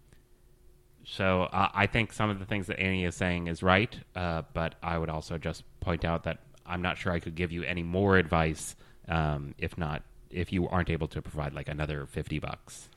so 1.05 1.43
uh, 1.43 1.69
I 1.73 1.85
think 1.85 2.11
some 2.11 2.31
of 2.31 2.39
the 2.39 2.45
things 2.45 2.65
that 2.65 2.79
Annie 2.79 3.05
is 3.05 3.15
saying 3.15 3.45
is 3.45 3.61
right, 3.61 3.95
uh, 4.15 4.41
but 4.53 4.73
I 4.81 4.97
would 4.97 5.09
also 5.09 5.37
just 5.37 5.63
point 5.81 6.03
out 6.03 6.23
that 6.23 6.39
I'm 6.65 6.81
not 6.81 6.97
sure 6.97 7.11
I 7.13 7.19
could 7.19 7.35
give 7.35 7.51
you 7.51 7.61
any 7.63 7.83
more 7.83 8.17
advice 8.17 8.75
um, 9.07 9.53
if 9.59 9.77
not 9.77 10.01
if 10.31 10.51
you 10.51 10.67
aren't 10.67 10.89
able 10.89 11.07
to 11.09 11.21
provide 11.21 11.53
like 11.53 11.67
another 11.67 12.07
fifty 12.07 12.39
bucks. 12.39 12.89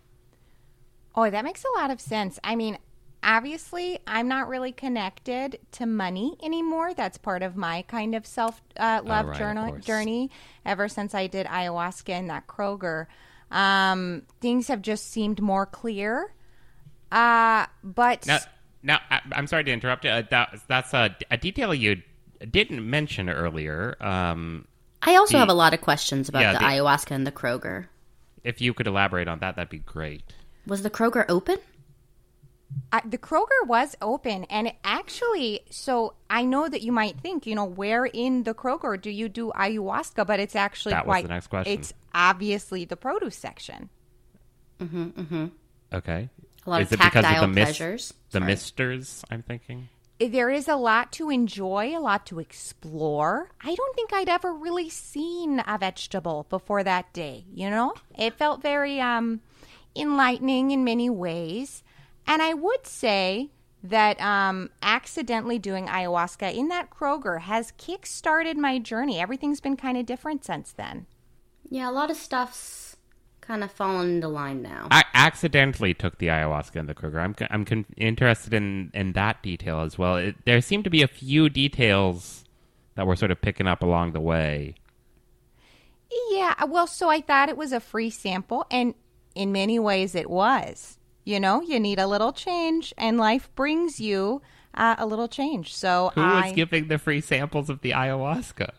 Oh, 1.14 1.30
that 1.30 1.44
makes 1.44 1.64
a 1.64 1.78
lot 1.78 1.90
of 1.90 2.00
sense. 2.00 2.38
I 2.42 2.56
mean, 2.56 2.76
obviously, 3.23 3.99
I'm 4.06 4.26
not 4.28 4.49
really 4.49 4.73
connected 4.73 5.59
to 5.73 5.87
money 5.87 6.37
anymore. 6.42 6.92
That's 6.94 7.18
part 7.18 7.42
of 7.42 7.56
my 7.56 7.83
kind 7.83 8.14
of 8.14 8.26
self 8.26 8.61
uh, 8.76 9.00
love 9.04 9.26
Oh, 9.26 9.28
right, 9.30 9.38
journal 9.38 9.68
course. 9.71 9.85
journey. 9.85 10.30
Ever 10.66 10.88
since 10.88 11.14
I 11.14 11.26
did 11.28 11.47
ayahuasca 11.47 12.09
and 12.12 12.30
that 12.30 12.47
Kroger, 12.49 13.06
um, 13.50 14.23
things 14.40 14.68
have 14.68 14.83
just 14.83 15.11
seemed 15.11 15.40
more 15.40 15.66
clear. 15.66 16.33
Uh, 17.12 17.66
but 17.85 18.26
Now, 18.26 18.38
now 18.83 18.99
I, 19.11 19.21
I'm 19.33 19.47
sorry 19.47 19.64
to 19.64 19.71
interrupt. 19.73 20.04
Uh, 20.04 20.23
that, 20.30 20.61
that's 20.68 20.92
a, 20.94 21.14
a 21.30 21.37
detail 21.37 21.73
you 21.73 22.02
didn't 22.50 22.88
mention 22.88 23.28
earlier. 23.30 23.97
Um, 24.00 24.66
I 25.02 25.14
also 25.16 25.33
The- 25.35 25.38
have 25.38 25.49
a 25.49 25.54
lot 25.54 25.75
of 25.75 25.80
questions 25.80 26.28
about 26.28 26.40
Yeah, 26.40 26.53
the, 26.55 26.59
the- 26.59 26.64
ayahuasca 26.64 27.12
and 27.12 27.27
the 27.27 27.33
Kroger. 27.33 27.87
if 28.42 28.61
you 28.61 28.74
could 28.74 28.87
elaborate 28.88 29.29
on 29.29 29.38
that, 29.38 29.55
that'd 29.57 29.70
be 29.70 29.79
great. 29.79 30.35
Was 30.66 30.83
the 30.83 30.90
Kroger 30.90 31.24
open? 31.29 31.59
I, 32.92 33.03
the 33.05 33.18
Kroger 33.18 33.66
was 33.66 33.96
open, 34.00 34.44
and 34.44 34.68
it 34.68 34.77
actually, 34.83 35.61
so 35.70 36.14
I 36.29 36.44
know 36.44 36.68
that 36.68 36.83
you 36.83 36.92
might 36.92 37.20
think, 37.20 37.46
you 37.46 37.55
know, 37.55 37.64
where 37.64 38.05
in 38.05 38.42
the 38.44 38.55
Kroger 38.55 39.00
do 39.00 39.11
you 39.11 39.29
do 39.29 39.53
ayahuasca? 39.55 40.27
But 40.27 40.40
it's 40.40 40.57
actually 40.57 40.94
That 40.94 41.07
was 41.07 41.22
the 41.22 41.29
next 41.29 41.46
question. 41.48 41.79
It's 41.79 41.92
obviously 42.12 42.85
the 42.85 42.96
produce 42.96 43.37
section. 43.37 43.90
Okay. 45.92 46.29
A 46.66 46.70
lot 46.70 46.83
Is 46.83 46.88
of 46.88 46.92
it 46.94 47.05
because 47.05 47.18
of 47.18 47.22
tactile 47.22 47.40
the 47.42 47.48
mis- 47.48 47.64
pleasures. 47.64 48.14
The 48.31 48.40
misters, 48.40 49.24
I'm 49.31 49.42
thinking. 49.42 49.88
There 50.18 50.48
is 50.48 50.68
a 50.68 50.77
lot 50.77 51.12
to 51.12 51.29
enjoy, 51.29 51.96
a 51.96 52.00
lot 52.00 52.27
to 52.27 52.38
explore. 52.38 53.50
I 53.62 53.74
don't 53.74 53.96
think 53.96 54.12
I'd 54.12 54.29
ever 54.29 54.53
really 54.53 54.88
seen 54.88 55.62
a 55.66 55.77
vegetable 55.77 56.46
before 56.48 56.85
that 56.85 57.12
day, 57.12 57.44
you 57.53 57.68
know? 57.68 57.94
It 58.16 58.35
felt 58.35 58.62
very 58.62 59.00
um 59.00 59.40
enlightening 59.96 60.70
in 60.70 60.85
many 60.85 61.11
ways. 61.11 61.83
And 62.26 62.42
I 62.42 62.54
would 62.54 62.87
say 62.87 63.50
that 63.83 64.20
um, 64.20 64.70
accidentally 64.83 65.59
doing 65.59 65.87
ayahuasca 65.87 66.54
in 66.54 66.68
that 66.68 66.90
Kroger 66.90 67.42
has 67.42 67.72
kick-started 67.76 68.57
my 68.57 68.78
journey. 68.78 69.20
Everything's 69.20 69.61
been 69.61 69.76
kind 69.76 69.98
of 69.98 70.07
different 70.07 70.44
since 70.44 70.72
then. 70.72 71.07
Yeah, 71.68 71.90
a 71.90 71.92
lot 71.92 72.11
of 72.11 72.16
stuff's 72.16 72.96
kind 73.42 73.62
of 73.62 73.70
fallen 73.70 74.16
into 74.16 74.28
line 74.28 74.62
now. 74.62 74.88
I 74.90 75.04
accidentally 75.12 75.92
took 75.92 76.18
the 76.18 76.28
ayahuasca 76.28 76.76
in 76.76 76.87
the 76.87 76.94
Kroger. 76.94 77.18
I'm 77.18 77.35
I'm 77.50 77.64
con- 77.64 77.87
interested 77.96 78.54
in 78.54 78.90
in 78.94 79.12
that 79.12 79.42
detail 79.42 79.80
as 79.80 79.98
well. 79.98 80.16
It, 80.16 80.37
there 80.46 80.61
seem 80.62 80.83
to 80.83 80.90
be 80.90 81.02
a 81.02 81.09
few 81.09 81.50
details 81.50 82.44
that 82.94 83.07
we're 83.07 83.16
sort 83.16 83.30
of 83.30 83.42
picking 83.42 83.66
up 83.66 83.83
along 83.83 84.12
the 84.12 84.20
way. 84.20 84.76
Yeah, 86.30 86.54
well, 86.64 86.87
so 86.87 87.11
I 87.11 87.20
thought 87.20 87.48
it 87.48 87.57
was 87.57 87.72
a 87.72 87.80
free 87.80 88.11
sample, 88.11 88.66
and 88.70 88.94
in 89.35 89.53
many 89.53 89.79
ways 89.79 90.14
it 90.14 90.31
was. 90.31 90.99
You 91.25 91.40
know, 91.40 91.62
you 91.62 91.81
need 91.81 91.99
a 91.99 92.07
little 92.07 92.33
change, 92.33 92.92
and 92.99 93.16
life 93.16 93.49
brings 93.55 93.99
you 93.99 94.42
uh, 94.75 94.97
a 94.99 95.07
little 95.07 95.29
change. 95.29 95.75
So 95.75 96.12
Who 96.14 96.20
I, 96.20 96.47
was 96.49 96.53
giving 96.53 96.88
the 96.88 96.99
free 96.99 97.20
samples 97.20 97.70
of 97.70 97.81
the 97.81 97.92
ayahuasca? 97.92 98.70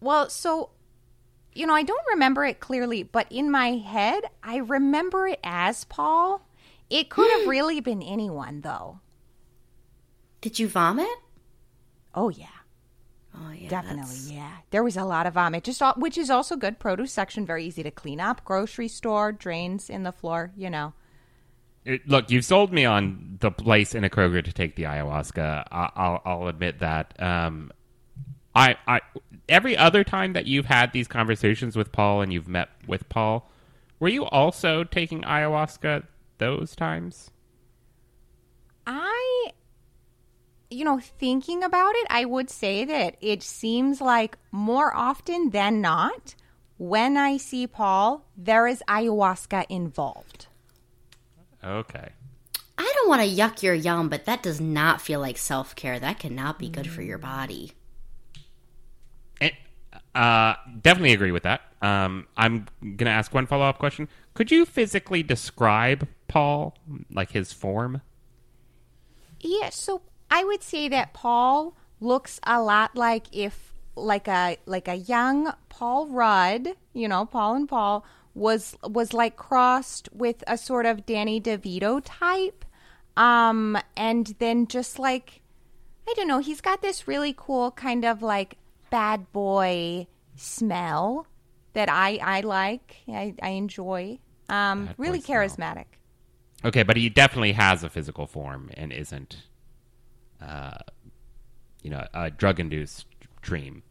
well, 0.00 0.28
so 0.30 0.70
you 1.52 1.66
know, 1.66 1.74
I 1.74 1.82
don't 1.82 2.04
remember 2.12 2.44
it 2.44 2.60
clearly, 2.60 3.02
but 3.02 3.26
in 3.30 3.50
my 3.50 3.72
head, 3.72 4.24
I 4.42 4.58
remember 4.58 5.26
it 5.26 5.40
as 5.42 5.84
Paul. 5.84 6.46
It 6.88 7.10
could 7.10 7.30
have 7.30 7.48
really 7.48 7.80
been 7.80 8.02
anyone, 8.02 8.60
though. 8.60 9.00
Did 10.40 10.58
you 10.58 10.68
vomit? 10.68 11.08
Oh 12.14 12.28
yeah. 12.28 12.46
Oh 13.34 13.52
yeah, 13.52 13.68
Definitely, 13.68 14.00
that's- 14.00 14.30
yeah. 14.30 14.56
There 14.70 14.82
was 14.82 14.96
a 14.96 15.04
lot 15.04 15.26
of 15.26 15.34
vomit, 15.34 15.64
just 15.64 15.80
all, 15.80 15.94
which 15.94 16.18
is 16.18 16.30
also 16.30 16.56
good. 16.56 16.78
Produce 16.78 17.12
section 17.12 17.46
very 17.46 17.64
easy 17.64 17.82
to 17.82 17.90
clean 17.90 18.20
up. 18.20 18.44
Grocery 18.44 18.88
store 18.88 19.32
drains 19.32 19.88
in 19.88 20.02
the 20.02 20.12
floor, 20.12 20.52
you 20.56 20.68
know. 20.70 20.92
It- 21.84 22.06
look, 22.08 22.30
you've 22.30 22.44
sold 22.44 22.72
me 22.72 22.84
on 22.84 23.36
the 23.40 23.50
place 23.50 23.94
in 23.94 24.04
a 24.04 24.10
Kroger 24.10 24.44
to 24.44 24.52
take 24.52 24.76
the 24.76 24.82
ayahuasca. 24.82 25.64
I, 25.70 25.90
I'll 25.94 26.22
I'll 26.24 26.46
admit 26.48 26.80
that. 26.80 27.14
Um, 27.22 27.70
I 28.54 28.76
I 28.86 29.00
every 29.48 29.76
other 29.76 30.02
time 30.04 30.32
that 30.32 30.46
you've 30.46 30.66
had 30.66 30.92
these 30.92 31.06
conversations 31.08 31.76
with 31.76 31.92
Paul 31.92 32.20
and 32.22 32.32
you've 32.32 32.48
met 32.48 32.68
with 32.86 33.08
Paul, 33.08 33.48
were 34.00 34.08
you 34.08 34.24
also 34.24 34.82
taking 34.84 35.22
ayahuasca 35.22 36.04
those 36.38 36.74
times? 36.74 37.30
I, 38.86 39.49
you 40.80 40.86
know, 40.86 40.98
thinking 40.98 41.62
about 41.62 41.94
it, 41.94 42.06
I 42.08 42.24
would 42.24 42.48
say 42.48 42.86
that 42.86 43.16
it 43.20 43.42
seems 43.42 44.00
like 44.00 44.38
more 44.50 44.96
often 44.96 45.50
than 45.50 45.82
not, 45.82 46.34
when 46.78 47.18
I 47.18 47.36
see 47.36 47.66
Paul, 47.66 48.24
there 48.34 48.66
is 48.66 48.82
ayahuasca 48.88 49.66
involved. 49.68 50.46
Okay. 51.62 52.08
I 52.78 52.92
don't 52.96 53.08
want 53.10 53.20
to 53.20 53.28
yuck 53.28 53.62
your 53.62 53.74
yum, 53.74 54.08
but 54.08 54.24
that 54.24 54.42
does 54.42 54.58
not 54.58 55.02
feel 55.02 55.20
like 55.20 55.36
self 55.36 55.76
care. 55.76 56.00
That 56.00 56.18
cannot 56.18 56.58
be 56.58 56.70
good 56.70 56.88
for 56.88 57.02
your 57.02 57.18
body. 57.18 57.72
And, 59.38 59.52
uh, 60.14 60.54
definitely 60.80 61.12
agree 61.12 61.30
with 61.30 61.42
that. 61.42 61.60
Um, 61.82 62.26
I'm 62.38 62.68
gonna 62.96 63.10
ask 63.10 63.34
one 63.34 63.44
follow 63.44 63.66
up 63.66 63.78
question. 63.78 64.08
Could 64.32 64.50
you 64.50 64.64
physically 64.64 65.22
describe 65.22 66.08
Paul, 66.26 66.74
like 67.10 67.32
his 67.32 67.52
form? 67.52 68.00
Yeah, 69.42 69.68
so 69.68 70.02
I 70.30 70.44
would 70.44 70.62
say 70.62 70.88
that 70.88 71.12
Paul 71.12 71.76
looks 72.00 72.40
a 72.44 72.62
lot 72.62 72.96
like 72.96 73.26
if 73.32 73.74
like 73.96 74.28
a 74.28 74.56
like 74.66 74.88
a 74.88 74.94
young 74.94 75.52
Paul 75.68 76.06
Rudd, 76.08 76.68
you 76.92 77.08
know, 77.08 77.26
Paul 77.26 77.54
and 77.54 77.68
Paul 77.68 78.04
was 78.34 78.76
was 78.84 79.12
like 79.12 79.36
crossed 79.36 80.08
with 80.12 80.42
a 80.46 80.56
sort 80.56 80.86
of 80.86 81.04
Danny 81.04 81.40
DeVito 81.40 82.00
type. 82.04 82.64
Um 83.16 83.76
and 83.96 84.34
then 84.38 84.66
just 84.66 84.98
like 84.98 85.40
I 86.08 86.14
don't 86.16 86.28
know, 86.28 86.38
he's 86.38 86.60
got 86.60 86.80
this 86.82 87.06
really 87.08 87.34
cool 87.36 87.72
kind 87.72 88.04
of 88.04 88.22
like 88.22 88.56
bad 88.90 89.30
boy 89.32 90.06
smell 90.36 91.26
that 91.72 91.88
I 91.90 92.18
I 92.22 92.40
like. 92.40 92.96
I 93.08 93.34
I 93.42 93.50
enjoy. 93.50 94.18
Um 94.48 94.86
Bad 94.86 94.94
really 94.98 95.20
smell. 95.20 95.38
charismatic. 95.40 95.86
Okay, 96.64 96.82
but 96.82 96.96
he 96.96 97.08
definitely 97.08 97.52
has 97.52 97.82
a 97.82 97.88
physical 97.88 98.26
form 98.26 98.70
and 98.74 98.92
isn't, 98.92 99.44
uh, 100.40 100.78
you 101.82 101.90
know, 101.90 102.06
a 102.14 102.30
drug 102.30 102.60
induced 102.60 103.06
dream. 103.42 103.82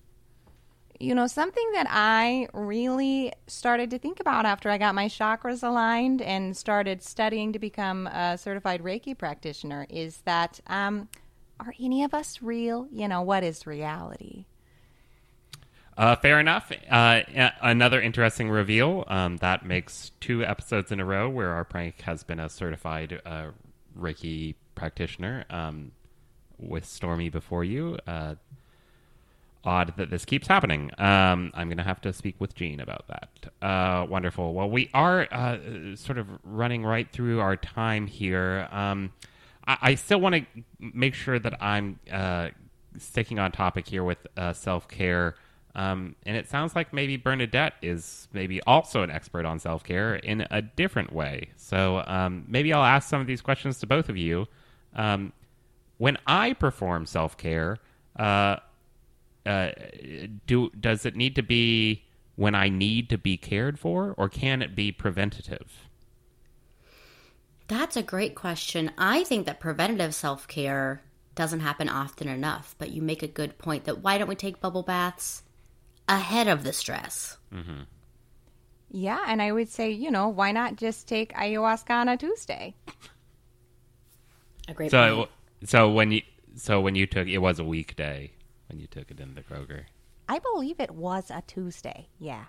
You 0.99 1.15
know, 1.15 1.27
something 1.27 1.71
that 1.73 1.87
I 1.89 2.49
really 2.53 3.31
started 3.47 3.89
to 3.91 3.99
think 3.99 4.19
about 4.19 4.45
after 4.45 4.69
I 4.69 4.77
got 4.77 4.95
my 4.95 5.07
chakras 5.07 5.63
aligned 5.63 6.21
and 6.21 6.57
started 6.57 7.01
studying 7.01 7.53
to 7.53 7.59
become 7.59 8.07
a 8.07 8.37
certified 8.37 8.83
Reiki 8.83 9.17
practitioner 9.17 9.87
is 9.89 10.17
that 10.25 10.59
um, 10.67 11.07
are 11.59 11.73
any 11.79 12.03
of 12.03 12.13
us 12.13 12.41
real? 12.41 12.87
You 12.91 13.07
know, 13.07 13.21
what 13.21 13.43
is 13.43 13.65
reality? 13.65 14.45
Uh, 15.97 16.15
fair 16.15 16.39
enough. 16.39 16.71
Uh, 16.89 17.21
another 17.61 18.01
interesting 18.01 18.49
reveal. 18.49 19.03
Um, 19.07 19.37
that 19.37 19.65
makes 19.65 20.11
two 20.21 20.45
episodes 20.45 20.91
in 20.91 20.99
a 20.99 21.05
row 21.05 21.29
where 21.29 21.51
our 21.51 21.65
prank 21.65 22.01
has 22.01 22.23
been 22.23 22.39
a 22.39 22.49
certified 22.49 23.21
uh, 23.25 23.47
Reiki 23.97 24.55
practitioner 24.75 25.45
um, 25.49 25.91
with 26.59 26.85
Stormy 26.85 27.29
before 27.29 27.63
you. 27.63 27.97
Uh, 28.05 28.35
odd 29.63 29.93
that 29.97 30.09
this 30.09 30.25
keeps 30.25 30.47
happening. 30.47 30.91
Um, 30.97 31.51
I'm 31.53 31.67
going 31.67 31.77
to 31.77 31.83
have 31.83 32.01
to 32.01 32.13
speak 32.13 32.35
with 32.39 32.55
Jean 32.55 32.79
about 32.79 33.05
that. 33.07 33.65
Uh, 33.65 34.05
wonderful. 34.05 34.53
Well, 34.53 34.69
we 34.69 34.89
are 34.93 35.27
uh, 35.31 35.57
sort 35.95 36.17
of 36.17 36.27
running 36.43 36.83
right 36.83 37.11
through 37.11 37.39
our 37.39 37.55
time 37.55 38.07
here. 38.07 38.67
Um, 38.71 39.11
I, 39.67 39.77
I, 39.81 39.95
still 39.95 40.21
want 40.21 40.35
to 40.35 40.45
make 40.79 41.13
sure 41.13 41.39
that 41.39 41.61
I'm 41.61 41.99
uh, 42.11 42.49
sticking 42.97 43.39
on 43.39 43.51
topic 43.51 43.87
here 43.87 44.03
with 44.03 44.25
uh, 44.37 44.53
self 44.53 44.87
care. 44.87 45.35
Um, 45.75 46.15
and 46.25 46.35
it 46.35 46.49
sounds 46.49 46.75
like 46.75 46.93
maybe 46.93 47.15
Bernadette 47.15 47.73
is 47.81 48.27
maybe 48.33 48.61
also 48.63 49.03
an 49.03 49.11
expert 49.11 49.45
on 49.45 49.59
self 49.59 49.83
care 49.83 50.15
in 50.15 50.45
a 50.51 50.61
different 50.61 51.13
way. 51.13 51.49
So 51.57 52.03
um, 52.07 52.45
maybe 52.47 52.73
I'll 52.73 52.83
ask 52.83 53.09
some 53.09 53.21
of 53.21 53.27
these 53.27 53.41
questions 53.41 53.79
to 53.79 53.87
both 53.87 54.09
of 54.09 54.17
you. 54.17 54.47
Um, 54.95 55.33
when 55.99 56.17
I 56.25 56.53
perform 56.53 57.05
self 57.05 57.37
care, 57.37 57.77
uh, 58.17 58.55
uh, 59.45 59.71
do 60.47 60.71
does 60.79 61.05
it 61.05 61.15
need 61.15 61.35
to 61.35 61.43
be 61.43 62.05
when 62.35 62.55
I 62.55 62.69
need 62.69 63.09
to 63.09 63.17
be 63.17 63.37
cared 63.37 63.77
for, 63.77 64.15
or 64.17 64.27
can 64.27 64.63
it 64.63 64.75
be 64.75 64.91
preventative? 64.91 65.87
That's 67.67 67.95
a 67.95 68.01
great 68.01 68.33
question. 68.33 68.91
I 68.97 69.23
think 69.25 69.45
that 69.45 69.59
preventative 69.59 70.15
self 70.15 70.47
care 70.47 71.03
doesn't 71.35 71.59
happen 71.59 71.87
often 71.89 72.27
enough, 72.27 72.75
but 72.79 72.91
you 72.91 73.01
make 73.01 73.21
a 73.21 73.27
good 73.27 73.57
point 73.57 73.83
that 73.83 73.99
why 73.99 74.17
don't 74.17 74.27
we 74.27 74.35
take 74.35 74.59
bubble 74.59 74.83
baths 74.83 75.43
ahead 76.07 76.47
of 76.47 76.63
the 76.63 76.73
stress? 76.73 77.37
Mm-hmm. 77.53 77.81
Yeah, 78.91 79.23
and 79.27 79.41
I 79.41 79.51
would 79.51 79.69
say, 79.69 79.91
you 79.91 80.09
know, 80.09 80.29
why 80.29 80.51
not 80.51 80.77
just 80.77 81.07
take 81.07 81.33
ayahuasca 81.33 81.91
on 81.91 82.07
a 82.07 82.17
Tuesday? 82.17 82.73
A 84.67 84.73
great 84.73 84.91
so, 84.91 85.15
point. 85.15 85.29
So 85.63 85.89
when 85.89 86.11
you 86.11 86.21
so 86.55 86.81
when 86.81 86.95
you 86.95 87.05
took 87.05 87.27
it 87.27 87.37
was 87.39 87.59
a 87.59 87.63
weekday 87.63 88.31
when 88.69 88.79
you 88.79 88.87
took 88.87 89.11
it 89.11 89.19
in 89.19 89.35
the 89.35 89.41
Kroger. 89.41 89.85
I 90.27 90.39
believe 90.39 90.79
it 90.79 90.91
was 90.91 91.31
a 91.31 91.43
Tuesday. 91.45 92.07
Yeah. 92.19 92.45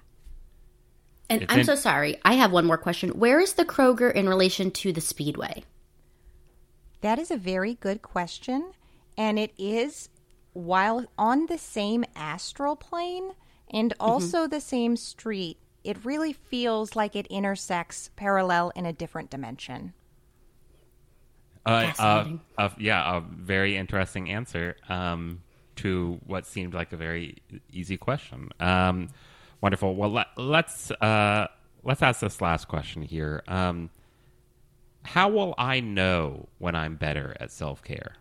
And 1.28 1.42
it's 1.42 1.52
I'm 1.52 1.60
in- 1.60 1.66
so 1.66 1.74
sorry. 1.74 2.18
I 2.24 2.34
have 2.34 2.52
one 2.52 2.66
more 2.66 2.78
question. 2.78 3.10
Where 3.10 3.40
is 3.40 3.54
the 3.54 3.64
Kroger 3.64 4.12
in 4.12 4.28
relation 4.28 4.70
to 4.72 4.92
the 4.92 5.00
Speedway? 5.00 5.64
That 7.00 7.18
is 7.18 7.30
a 7.30 7.36
very 7.36 7.74
good 7.74 8.02
question. 8.02 8.72
And 9.16 9.38
it 9.38 9.52
is, 9.56 10.10
while 10.52 11.06
on 11.16 11.46
the 11.46 11.58
same 11.58 12.04
astral 12.14 12.76
plane 12.76 13.32
and 13.70 13.92
mm-hmm. 13.92 14.10
also 14.10 14.42
mm-hmm. 14.42 14.50
the 14.50 14.60
same 14.60 14.96
street, 14.96 15.58
it 15.82 16.04
really 16.04 16.34
feels 16.34 16.94
like 16.94 17.16
it 17.16 17.26
intersects 17.28 18.10
parallel 18.16 18.72
in 18.76 18.84
a 18.84 18.92
different 18.92 19.30
dimension. 19.30 19.94
Uh, 21.70 22.38
uh, 22.58 22.68
yeah, 22.78 23.18
a 23.18 23.20
very 23.20 23.76
interesting 23.76 24.30
answer. 24.30 24.76
Um, 24.88 25.42
to 25.80 26.20
what 26.26 26.46
seemed 26.46 26.74
like 26.74 26.92
a 26.92 26.96
very 26.96 27.36
easy 27.72 27.96
question. 27.96 28.50
Um, 28.60 29.08
wonderful. 29.62 29.94
Well, 29.94 30.10
let, 30.10 30.26
us 30.26 30.32
let's, 30.36 30.90
uh, 30.90 31.46
let's 31.82 32.02
ask 32.02 32.20
this 32.20 32.40
last 32.40 32.68
question 32.68 33.00
here. 33.02 33.42
Um, 33.48 33.88
how 35.02 35.30
will 35.30 35.54
I 35.56 35.80
know 35.80 36.48
when 36.58 36.74
I'm 36.74 36.96
better 36.96 37.34
at 37.40 37.50
self 37.50 37.82
care? 37.82 38.14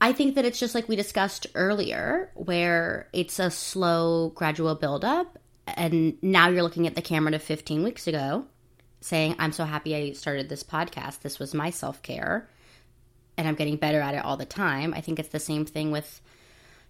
I 0.00 0.12
think 0.12 0.34
that 0.34 0.44
it's 0.44 0.58
just 0.58 0.74
like 0.74 0.88
we 0.88 0.96
discussed 0.96 1.46
earlier, 1.54 2.30
where 2.34 3.08
it's 3.12 3.38
a 3.38 3.50
slow, 3.50 4.30
gradual 4.34 4.74
buildup. 4.74 5.38
And 5.66 6.16
now 6.22 6.48
you're 6.48 6.62
looking 6.62 6.86
at 6.86 6.94
the 6.94 7.02
camera 7.02 7.32
to 7.32 7.38
15 7.38 7.82
weeks 7.82 8.06
ago 8.06 8.46
saying, 9.00 9.36
I'm 9.38 9.52
so 9.52 9.64
happy 9.64 9.94
I 9.94 10.12
started 10.12 10.48
this 10.48 10.62
podcast. 10.62 11.20
This 11.20 11.38
was 11.38 11.52
my 11.52 11.70
self 11.70 12.02
care. 12.02 12.48
And 13.38 13.46
I'm 13.46 13.54
getting 13.54 13.76
better 13.76 14.00
at 14.00 14.14
it 14.14 14.24
all 14.24 14.36
the 14.36 14.46
time. 14.46 14.94
I 14.94 15.00
think 15.00 15.18
it's 15.18 15.28
the 15.28 15.38
same 15.38 15.66
thing 15.66 15.90
with 15.90 16.20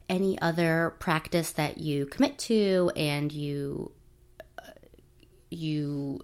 any 0.09 0.41
other 0.41 0.95
practice 0.99 1.51
that 1.53 1.79
you 1.79 2.07
commit 2.07 2.39
to 2.39 2.93
and 2.95 3.33
you 3.33 3.91
uh, 4.59 4.71
you 5.51 6.21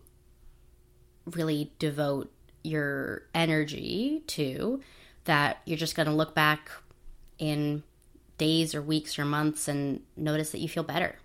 really 1.26 1.72
devote 1.78 2.32
your 2.62 3.22
energy 3.34 4.22
to 4.26 4.80
that 5.24 5.60
you're 5.64 5.78
just 5.78 5.96
going 5.96 6.06
to 6.06 6.14
look 6.14 6.34
back 6.34 6.70
in 7.38 7.82
days 8.38 8.74
or 8.74 8.82
weeks 8.82 9.18
or 9.18 9.24
months 9.24 9.68
and 9.68 10.00
notice 10.16 10.50
that 10.50 10.58
you 10.58 10.68
feel 10.68 10.82
better 10.82 11.16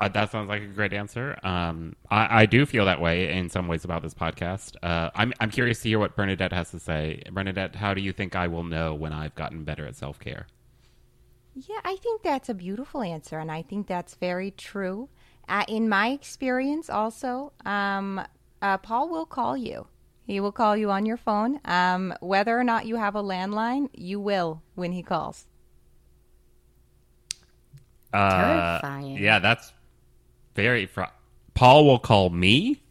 uh, 0.00 0.08
that 0.08 0.30
sounds 0.30 0.48
like 0.48 0.62
a 0.62 0.66
great 0.66 0.92
answer. 0.92 1.38
Um, 1.42 1.94
I, 2.10 2.42
I, 2.42 2.46
do 2.46 2.66
feel 2.66 2.84
that 2.86 3.00
way 3.00 3.32
in 3.32 3.48
some 3.48 3.68
ways 3.68 3.84
about 3.84 4.02
this 4.02 4.12
podcast. 4.12 4.74
Uh, 4.82 5.10
I'm, 5.14 5.32
I'm 5.38 5.50
curious 5.50 5.80
to 5.82 5.88
hear 5.88 5.98
what 5.98 6.16
Bernadette 6.16 6.52
has 6.52 6.70
to 6.72 6.80
say. 6.80 7.22
Bernadette, 7.30 7.76
how 7.76 7.94
do 7.94 8.00
you 8.00 8.12
think 8.12 8.34
I 8.34 8.48
will 8.48 8.64
know 8.64 8.94
when 8.94 9.12
I've 9.12 9.34
gotten 9.34 9.62
better 9.64 9.86
at 9.86 9.94
self 9.94 10.18
care? 10.18 10.46
Yeah, 11.54 11.78
I 11.84 11.96
think 11.96 12.22
that's 12.22 12.48
a 12.48 12.54
beautiful 12.54 13.02
answer, 13.02 13.38
and 13.38 13.50
I 13.52 13.62
think 13.62 13.86
that's 13.86 14.16
very 14.16 14.50
true. 14.50 15.08
Uh, 15.48 15.64
in 15.68 15.88
my 15.88 16.08
experience, 16.08 16.90
also, 16.90 17.52
um, 17.64 18.20
uh, 18.60 18.78
Paul 18.78 19.08
will 19.08 19.26
call 19.26 19.56
you. 19.56 19.86
He 20.26 20.40
will 20.40 20.52
call 20.52 20.76
you 20.76 20.90
on 20.90 21.06
your 21.06 21.18
phone. 21.18 21.60
Um, 21.64 22.14
whether 22.20 22.58
or 22.58 22.64
not 22.64 22.86
you 22.86 22.96
have 22.96 23.14
a 23.14 23.22
landline, 23.22 23.88
you 23.92 24.18
will 24.18 24.62
when 24.74 24.90
he 24.90 25.02
calls. 25.02 25.46
Uh, 28.12 28.80
Terrifying. 28.80 29.18
Yeah, 29.18 29.38
that's 29.38 29.72
very. 30.54 30.86
Fr- 30.86 31.02
Paul 31.54 31.86
will 31.86 31.98
call 31.98 32.30
me. 32.30 32.82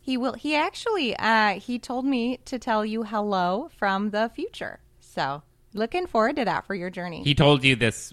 He 0.00 0.16
will. 0.16 0.34
He 0.34 0.54
actually. 0.54 1.16
Uh, 1.16 1.60
he 1.60 1.78
told 1.78 2.04
me 2.04 2.38
to 2.44 2.58
tell 2.58 2.84
you 2.84 3.04
hello 3.04 3.70
from 3.76 4.10
the 4.10 4.30
future. 4.34 4.80
So 5.00 5.42
Looking 5.74 6.06
forward 6.06 6.36
to 6.36 6.44
that 6.44 6.66
for 6.66 6.74
your 6.74 6.88
journey. 6.88 7.22
He 7.24 7.34
told 7.34 7.64
you 7.64 7.74
this. 7.74 8.12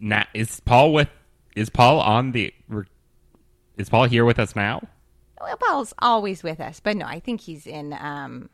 Na- 0.00 0.24
is 0.32 0.58
Paul 0.60 0.94
with? 0.94 1.08
Is 1.54 1.68
Paul 1.68 2.00
on 2.00 2.32
the? 2.32 2.52
Is 3.76 3.90
Paul 3.90 4.04
here 4.04 4.24
with 4.24 4.38
us 4.38 4.56
now? 4.56 4.80
Well, 5.38 5.56
Paul's 5.58 5.92
always 5.98 6.42
with 6.42 6.60
us, 6.60 6.80
but 6.80 6.96
no, 6.96 7.04
I 7.04 7.20
think 7.20 7.42
he's 7.42 7.66
in. 7.66 7.92
Um, 7.92 8.48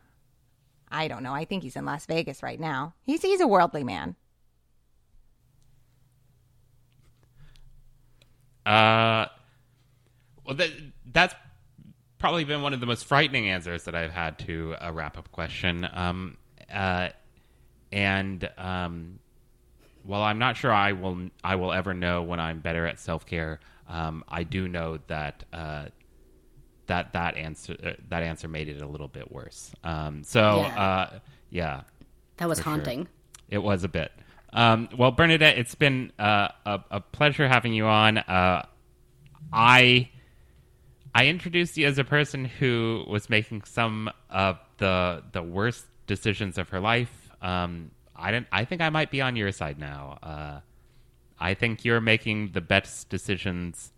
I 0.91 1.07
don't 1.07 1.23
know. 1.23 1.33
I 1.33 1.45
think 1.45 1.63
he's 1.63 1.77
in 1.77 1.85
Las 1.85 2.05
Vegas 2.07 2.43
right 2.43 2.59
now. 2.59 2.93
He's 3.03 3.21
he's 3.21 3.39
a 3.39 3.47
worldly 3.47 3.85
man. 3.85 4.17
Uh, 8.69 9.27
well, 10.45 10.55
that 10.55 10.69
that's 11.11 11.33
probably 12.19 12.43
been 12.43 12.61
one 12.61 12.73
of 12.73 12.79
the 12.79 12.85
most 12.85 13.05
frightening 13.05 13.49
answers 13.49 13.85
that 13.85 13.95
I've 13.95 14.11
had 14.11 14.37
to 14.39 14.75
a 14.79 14.93
wrap 14.93 15.17
up 15.17 15.31
question. 15.31 15.87
Um, 15.91 16.37
uh, 16.71 17.09
and 17.91 18.47
um, 18.57 19.19
while 20.03 20.21
I'm 20.21 20.37
not 20.37 20.55
sure 20.55 20.71
I 20.71 20.91
will 20.91 21.29
I 21.43 21.55
will 21.55 21.71
ever 21.71 21.95
know 21.95 22.21
when 22.21 22.39
I'm 22.39 22.59
better 22.59 22.85
at 22.85 22.99
self 22.99 23.25
care, 23.25 23.59
um, 23.87 24.23
I 24.27 24.43
do 24.43 24.67
know 24.67 24.99
that 25.07 25.43
uh, 25.51 25.85
that 26.85 27.13
that 27.13 27.37
answer 27.37 27.75
uh, 27.83 27.91
that 28.09 28.21
answer 28.21 28.47
made 28.47 28.69
it 28.69 28.83
a 28.83 28.87
little 28.87 29.07
bit 29.07 29.31
worse. 29.31 29.71
Um, 29.83 30.23
so 30.23 30.61
yeah. 30.61 30.81
Uh, 30.81 31.19
yeah. 31.49 31.81
that 32.37 32.47
was 32.47 32.59
haunting. 32.59 33.05
Sure. 33.05 33.13
It 33.49 33.63
was 33.63 33.83
a 33.83 33.87
bit. 33.87 34.11
Um, 34.51 34.89
well, 34.97 35.11
Bernadette, 35.11 35.57
it's 35.57 35.75
been 35.75 36.11
uh, 36.17 36.49
a, 36.65 36.79
a, 36.91 36.99
pleasure 36.99 37.47
having 37.47 37.73
you 37.73 37.85
on. 37.85 38.17
Uh, 38.17 38.65
I 39.53 40.09
I 41.13 41.27
introduced 41.27 41.77
you 41.77 41.85
as 41.87 41.99
a 41.99 42.03
person 42.03 42.45
who 42.45 43.03
was 43.07 43.29
making 43.29 43.63
some 43.63 44.09
of 44.29 44.57
the 44.77 45.23
the 45.31 45.43
worst 45.43 45.85
decisions 46.07 46.57
of 46.57 46.69
her 46.69 46.79
life 46.79 47.19
um, 47.41 47.91
I 48.15 48.31
don't. 48.31 48.47
I 48.51 48.65
think 48.65 48.81
I 48.81 48.89
might 48.89 49.11
be 49.11 49.21
on 49.21 49.35
your 49.35 49.51
side 49.51 49.79
now. 49.79 50.17
Uh, 50.21 50.59
I 51.39 51.53
think 51.53 51.85
you're 51.85 52.01
making 52.01 52.51
the 52.51 52.61
best 52.61 53.09
decisions 53.09 53.93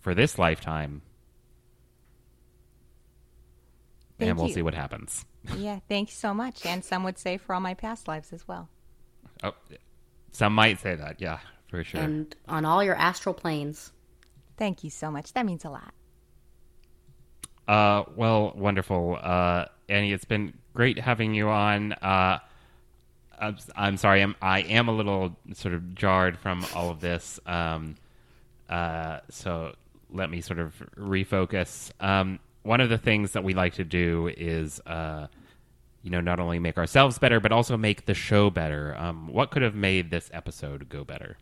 for 0.00 0.14
this 0.14 0.38
lifetime, 0.38 1.02
Thank 4.18 4.30
and 4.30 4.38
we'll 4.38 4.48
you. 4.48 4.54
see 4.54 4.62
what 4.62 4.74
happens. 4.74 5.24
Yeah, 5.56 5.80
thank 5.88 6.10
you 6.10 6.14
so 6.14 6.32
much. 6.32 6.64
And 6.64 6.84
some 6.84 7.02
would 7.04 7.18
say 7.18 7.36
for 7.36 7.54
all 7.54 7.60
my 7.60 7.74
past 7.74 8.06
lives 8.06 8.32
as 8.32 8.46
well. 8.46 8.68
Oh, 9.44 9.54
some 10.32 10.54
might 10.54 10.80
say 10.80 10.96
that. 10.96 11.20
Yeah, 11.20 11.38
for 11.68 11.84
sure. 11.84 12.00
And 12.00 12.34
on 12.48 12.64
all 12.64 12.82
your 12.82 12.96
astral 12.96 13.34
planes. 13.34 13.92
Thank 14.56 14.84
you 14.84 14.90
so 14.90 15.10
much. 15.10 15.32
That 15.34 15.46
means 15.46 15.64
a 15.64 15.70
lot. 15.70 15.92
Uh, 17.66 18.04
well, 18.16 18.52
wonderful. 18.56 19.18
Uh, 19.20 19.66
Annie, 19.88 20.12
it's 20.12 20.24
been 20.24 20.54
great 20.74 20.98
having 20.98 21.34
you 21.34 21.48
on. 21.48 21.92
Uh, 21.92 22.38
I'm, 23.38 23.56
I'm, 23.76 23.96
sorry, 23.96 24.22
I'm, 24.22 24.36
I 24.40 24.60
am 24.60 24.88
a 24.88 24.92
little 24.92 25.36
sort 25.54 25.74
of 25.74 25.94
jarred 25.94 26.38
from 26.38 26.64
all 26.74 26.90
of 26.90 27.00
this. 27.00 27.40
Um, 27.46 27.96
uh, 28.68 29.20
so 29.30 29.74
let 30.10 30.30
me 30.30 30.40
sort 30.40 30.58
of 30.58 30.74
refocus. 30.96 31.90
Um, 32.00 32.38
one 32.62 32.80
of 32.80 32.88
the 32.88 32.98
things 32.98 33.32
that 33.32 33.44
we 33.44 33.54
like 33.54 33.74
to 33.74 33.84
do 33.84 34.30
is, 34.36 34.80
uh, 34.86 35.26
you 36.04 36.10
know, 36.10 36.20
not 36.20 36.38
only 36.38 36.58
make 36.58 36.76
ourselves 36.76 37.18
better, 37.18 37.40
but 37.40 37.50
also 37.50 37.78
make 37.78 38.04
the 38.04 38.12
show 38.12 38.50
better. 38.50 38.94
Um, 38.98 39.26
what 39.26 39.50
could 39.50 39.62
have 39.62 39.74
made 39.74 40.10
this 40.10 40.30
episode 40.34 40.90
go 40.90 41.02
better? 41.02 41.38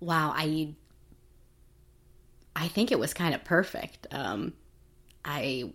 Wow, 0.00 0.34
I, 0.34 0.74
I 2.56 2.66
think 2.66 2.90
it 2.90 2.98
was 2.98 3.14
kind 3.14 3.32
of 3.32 3.44
perfect. 3.44 4.08
Um, 4.10 4.54
I 5.24 5.72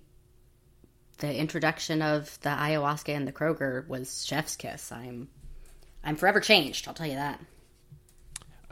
the 1.20 1.34
introduction 1.34 2.02
of 2.02 2.38
the 2.42 2.50
ayahuasca 2.50 3.16
and 3.16 3.26
the 3.26 3.32
Kroger 3.32 3.88
was 3.88 4.26
chef's 4.26 4.58
kiss. 4.58 4.92
I'm 4.92 5.30
I'm 6.04 6.18
forever 6.18 6.42
changed. 6.42 6.86
I'll 6.88 6.94
tell 6.94 7.08
you 7.08 7.16
that. 7.16 7.40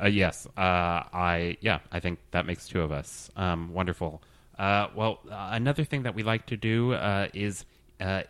Uh, 0.02 0.08
yes, 0.08 0.46
uh, 0.58 0.60
I 0.60 1.56
yeah, 1.62 1.80
I 1.94 2.02
think 2.02 2.20
that 2.32 2.46
makes 2.46 2.68
two 2.68 2.82
of 2.82 2.92
us. 2.92 3.32
Um, 3.38 3.74
wonderful. 3.74 4.22
Uh, 4.60 4.88
well, 4.94 5.20
uh, 5.32 5.52
another 5.54 5.86
thing 5.86 6.04
that 6.04 6.14
we 6.14 6.24
like 6.24 6.46
to 6.48 6.58
do 6.58 6.94
uh, 6.94 7.30
is 7.34 7.64
uh, 8.02 8.24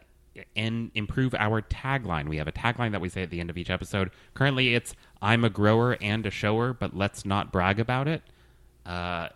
and 0.55 0.91
improve 0.93 1.33
our 1.35 1.61
tagline. 1.61 2.27
We 2.27 2.37
have 2.37 2.47
a 2.47 2.51
tagline 2.51 2.91
that 2.91 3.01
we 3.01 3.09
say 3.09 3.23
at 3.23 3.29
the 3.29 3.39
end 3.39 3.49
of 3.49 3.57
each 3.57 3.69
episode. 3.69 4.11
Currently, 4.33 4.75
it's 4.75 4.95
"I'm 5.21 5.43
a 5.43 5.49
grower 5.49 5.97
and 6.01 6.25
a 6.25 6.31
shower, 6.31 6.73
but 6.73 6.95
let's 6.95 7.25
not 7.25 7.51
brag 7.51 7.79
about 7.79 8.07
it." 8.07 8.21
Uh, 8.85 9.29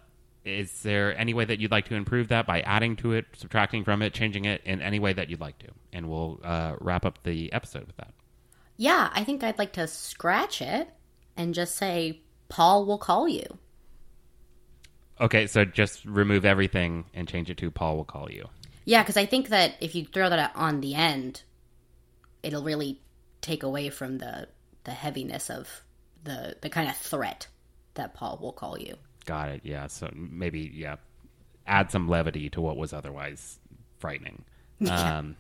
is 0.46 0.82
there 0.84 1.18
any 1.18 1.34
way 1.34 1.46
that 1.46 1.60
you'd 1.60 1.72
like 1.72 1.86
to 1.90 1.96
improve 1.96 2.30
that 2.30 2.48
by 2.48 2.62
adding 2.62 2.96
to 2.98 3.14
it, 3.14 3.26
subtracting 3.36 3.84
from 3.84 4.02
it, 4.02 4.14
changing 4.14 4.46
it 4.46 4.62
in 4.66 4.82
any 4.82 5.00
way 5.00 5.14
that 5.14 5.30
you'd 5.30 5.42
like 5.42 5.60
to? 5.60 5.68
And 5.94 6.10
we'll 6.10 6.40
uh, 6.44 6.76
wrap 6.80 7.06
up 7.06 7.20
the 7.24 7.52
episode 7.52 7.86
with 7.86 7.98
that. 7.98 8.14
Yeah, 8.78 9.10
I 9.14 9.24
think 9.24 9.44
I'd 9.44 9.58
like 9.58 9.74
to 9.74 9.88
scratch 9.88 10.62
it 10.62 10.90
and 11.36 11.54
just 11.54 11.76
say 11.76 12.22
Paul 12.48 12.86
will 12.86 12.98
call 12.98 13.28
you. 13.28 13.58
Okay, 15.20 15.48
so 15.48 15.66
just 15.66 16.06
remove 16.06 16.46
everything 16.46 17.06
and 17.14 17.28
change 17.28 17.50
it 17.50 17.58
to 17.58 17.70
Paul 17.70 17.98
will 17.98 18.06
call 18.06 18.32
you. 18.32 18.48
Yeah, 18.89 19.04
because 19.04 19.17
I 19.17 19.28
think 19.28 19.49
that 19.49 19.75
if 19.82 19.93
you 19.93 20.04
throw 20.04 20.32
that 20.32 20.52
on 20.56 20.82
the 20.82 20.95
end, 20.95 21.43
it'll 22.41 22.63
really 22.63 22.99
take 23.39 23.62
away 23.62 23.91
from 23.91 24.17
the 24.17 24.47
the 24.84 24.89
heaviness 24.89 25.52
of 25.52 25.84
the 26.23 26.56
the 26.62 26.71
kind 26.71 26.89
of 26.89 26.97
threat 26.97 27.45
that 27.93 28.15
Paul 28.15 28.39
will 28.41 28.52
call 28.52 28.80
you. 28.80 28.95
Got 29.25 29.49
it. 29.49 29.62
Yeah. 29.63 29.86
So 29.86 30.10
maybe 30.15 30.71
yeah, 30.73 30.95
add 31.67 31.91
some 31.91 32.08
levity 32.08 32.49
to 32.49 32.62
what 32.62 32.78
was 32.78 32.91
otherwise 32.91 33.60
frightening. 33.99 34.43
Um, 34.89 35.36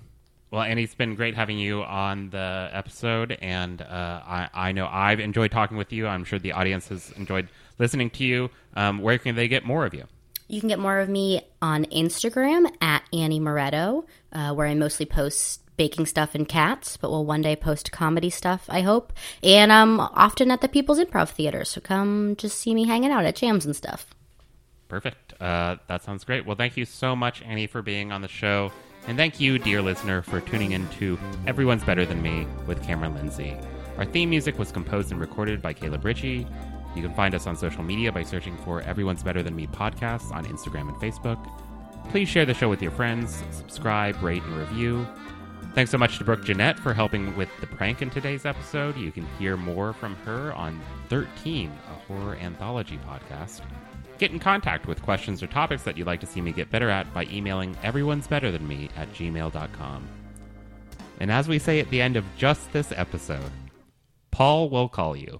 well, 0.51 0.61
Annie, 0.61 0.83
it's 0.83 0.93
been 0.93 1.15
great 1.15 1.33
having 1.33 1.57
you 1.57 1.81
on 1.83 2.29
the 2.31 2.69
episode, 2.71 3.37
and 3.41 3.81
uh, 3.81 3.85
I, 4.25 4.49
I 4.53 4.71
know 4.73 4.87
I've 4.91 5.19
enjoyed 5.19 5.51
talking 5.51 5.77
with 5.77 5.93
you. 5.93 6.07
I'm 6.07 6.23
sure 6.23 6.39
the 6.39 6.51
audience 6.51 6.89
has 6.89 7.11
enjoyed 7.11 7.47
listening 7.77 8.09
to 8.11 8.25
you. 8.25 8.49
Um, 8.75 8.99
where 8.99 9.17
can 9.17 9.35
they 9.35 9.47
get 9.47 9.63
more 9.63 9.85
of 9.85 9.93
you? 9.93 10.05
You 10.49 10.59
can 10.59 10.67
get 10.67 10.79
more 10.79 10.99
of 10.99 11.07
me 11.07 11.41
on 11.61 11.85
Instagram 11.85 12.69
at 12.81 13.03
Annie 13.13 13.39
Moretto, 13.39 14.05
uh, 14.33 14.53
where 14.53 14.67
I 14.67 14.73
mostly 14.73 15.05
post 15.05 15.61
baking 15.77 16.07
stuff 16.07 16.35
and 16.35 16.49
cats, 16.49 16.97
but 16.97 17.09
will 17.11 17.23
one 17.23 17.41
day 17.41 17.55
post 17.55 17.91
comedy 17.91 18.29
stuff, 18.29 18.65
I 18.67 18.81
hope. 18.81 19.13
And 19.43 19.71
I'm 19.71 19.99
often 19.99 20.51
at 20.51 20.59
the 20.59 20.67
People's 20.67 20.99
Improv 20.99 21.29
Theater, 21.29 21.63
so 21.63 21.79
come 21.79 22.35
just 22.35 22.59
see 22.59 22.73
me 22.73 22.85
hanging 22.85 23.11
out 23.11 23.25
at 23.25 23.35
jams 23.35 23.65
and 23.65 23.75
stuff. 23.75 24.07
Perfect. 24.89 25.35
Uh, 25.39 25.77
that 25.87 26.03
sounds 26.03 26.23
great. 26.23 26.47
Well, 26.47 26.55
thank 26.55 26.75
you 26.75 26.83
so 26.83 27.15
much, 27.15 27.43
Annie, 27.43 27.67
for 27.67 27.83
being 27.83 28.11
on 28.11 28.21
the 28.21 28.27
show. 28.27 28.71
And 29.07 29.17
thank 29.17 29.39
you, 29.39 29.59
dear 29.59 29.81
listener, 29.83 30.23
for 30.23 30.41
tuning 30.41 30.71
in 30.71 30.89
to 30.99 31.17
Everyone's 31.47 31.83
Better 31.83 32.05
Than 32.05 32.21
Me 32.21 32.47
with 32.65 32.83
Cameron 32.83 33.13
Lindsay. 33.13 33.55
Our 33.97 34.05
theme 34.05 34.31
music 34.31 34.57
was 34.57 34.71
composed 34.71 35.11
and 35.11 35.21
recorded 35.21 35.61
by 35.61 35.73
Caleb 35.73 36.03
Ritchie. 36.03 36.47
You 36.95 37.01
can 37.01 37.13
find 37.13 37.35
us 37.35 37.47
on 37.47 37.55
social 37.55 37.83
media 37.83 38.11
by 38.11 38.23
searching 38.23 38.57
for 38.57 38.81
Everyone's 38.81 39.23
Better 39.23 39.43
Than 39.43 39.55
Me 39.55 39.67
podcasts 39.67 40.31
on 40.31 40.45
Instagram 40.45 40.89
and 40.89 40.97
Facebook. 40.97 41.39
Please 42.09 42.27
share 42.27 42.45
the 42.45 42.53
show 42.53 42.69
with 42.69 42.81
your 42.81 42.91
friends, 42.91 43.43
subscribe, 43.51 44.21
rate, 44.23 44.43
and 44.43 44.57
review. 44.57 45.07
Thanks 45.75 45.91
so 45.91 45.97
much 45.97 46.17
to 46.17 46.23
Brooke 46.23 46.43
Jeanette 46.43 46.79
for 46.79 46.93
helping 46.93 47.35
with 47.37 47.49
the 47.61 47.67
prank 47.67 48.01
in 48.01 48.09
today's 48.09 48.45
episode. 48.45 48.97
You 48.97 49.11
can 49.11 49.27
hear 49.37 49.55
more 49.55 49.93
from 49.93 50.15
her 50.25 50.51
on 50.53 50.81
13, 51.09 51.69
a 51.69 51.93
horror 52.11 52.35
anthology 52.35 52.99
podcast. 53.07 53.61
Get 54.17 54.31
in 54.31 54.39
contact 54.39 54.87
with 54.87 55.01
questions 55.01 55.43
or 55.43 55.47
topics 55.47 55.83
that 55.83 55.97
you'd 55.97 56.07
like 56.07 56.19
to 56.21 56.25
see 56.25 56.41
me 56.41 56.51
get 56.51 56.71
better 56.71 56.89
at 56.89 57.13
by 57.13 57.25
emailing 57.25 57.77
everyone's 57.83 58.27
better 58.27 58.51
than 58.51 58.67
me 58.67 58.89
at 58.97 59.13
gmail.com. 59.13 60.07
And 61.19 61.31
as 61.31 61.47
we 61.47 61.59
say 61.59 61.79
at 61.79 61.89
the 61.89 62.01
end 62.01 62.17
of 62.17 62.25
just 62.35 62.71
this 62.73 62.91
episode, 62.95 63.51
Paul 64.31 64.69
will 64.69 64.89
call 64.89 65.15
you. 65.15 65.39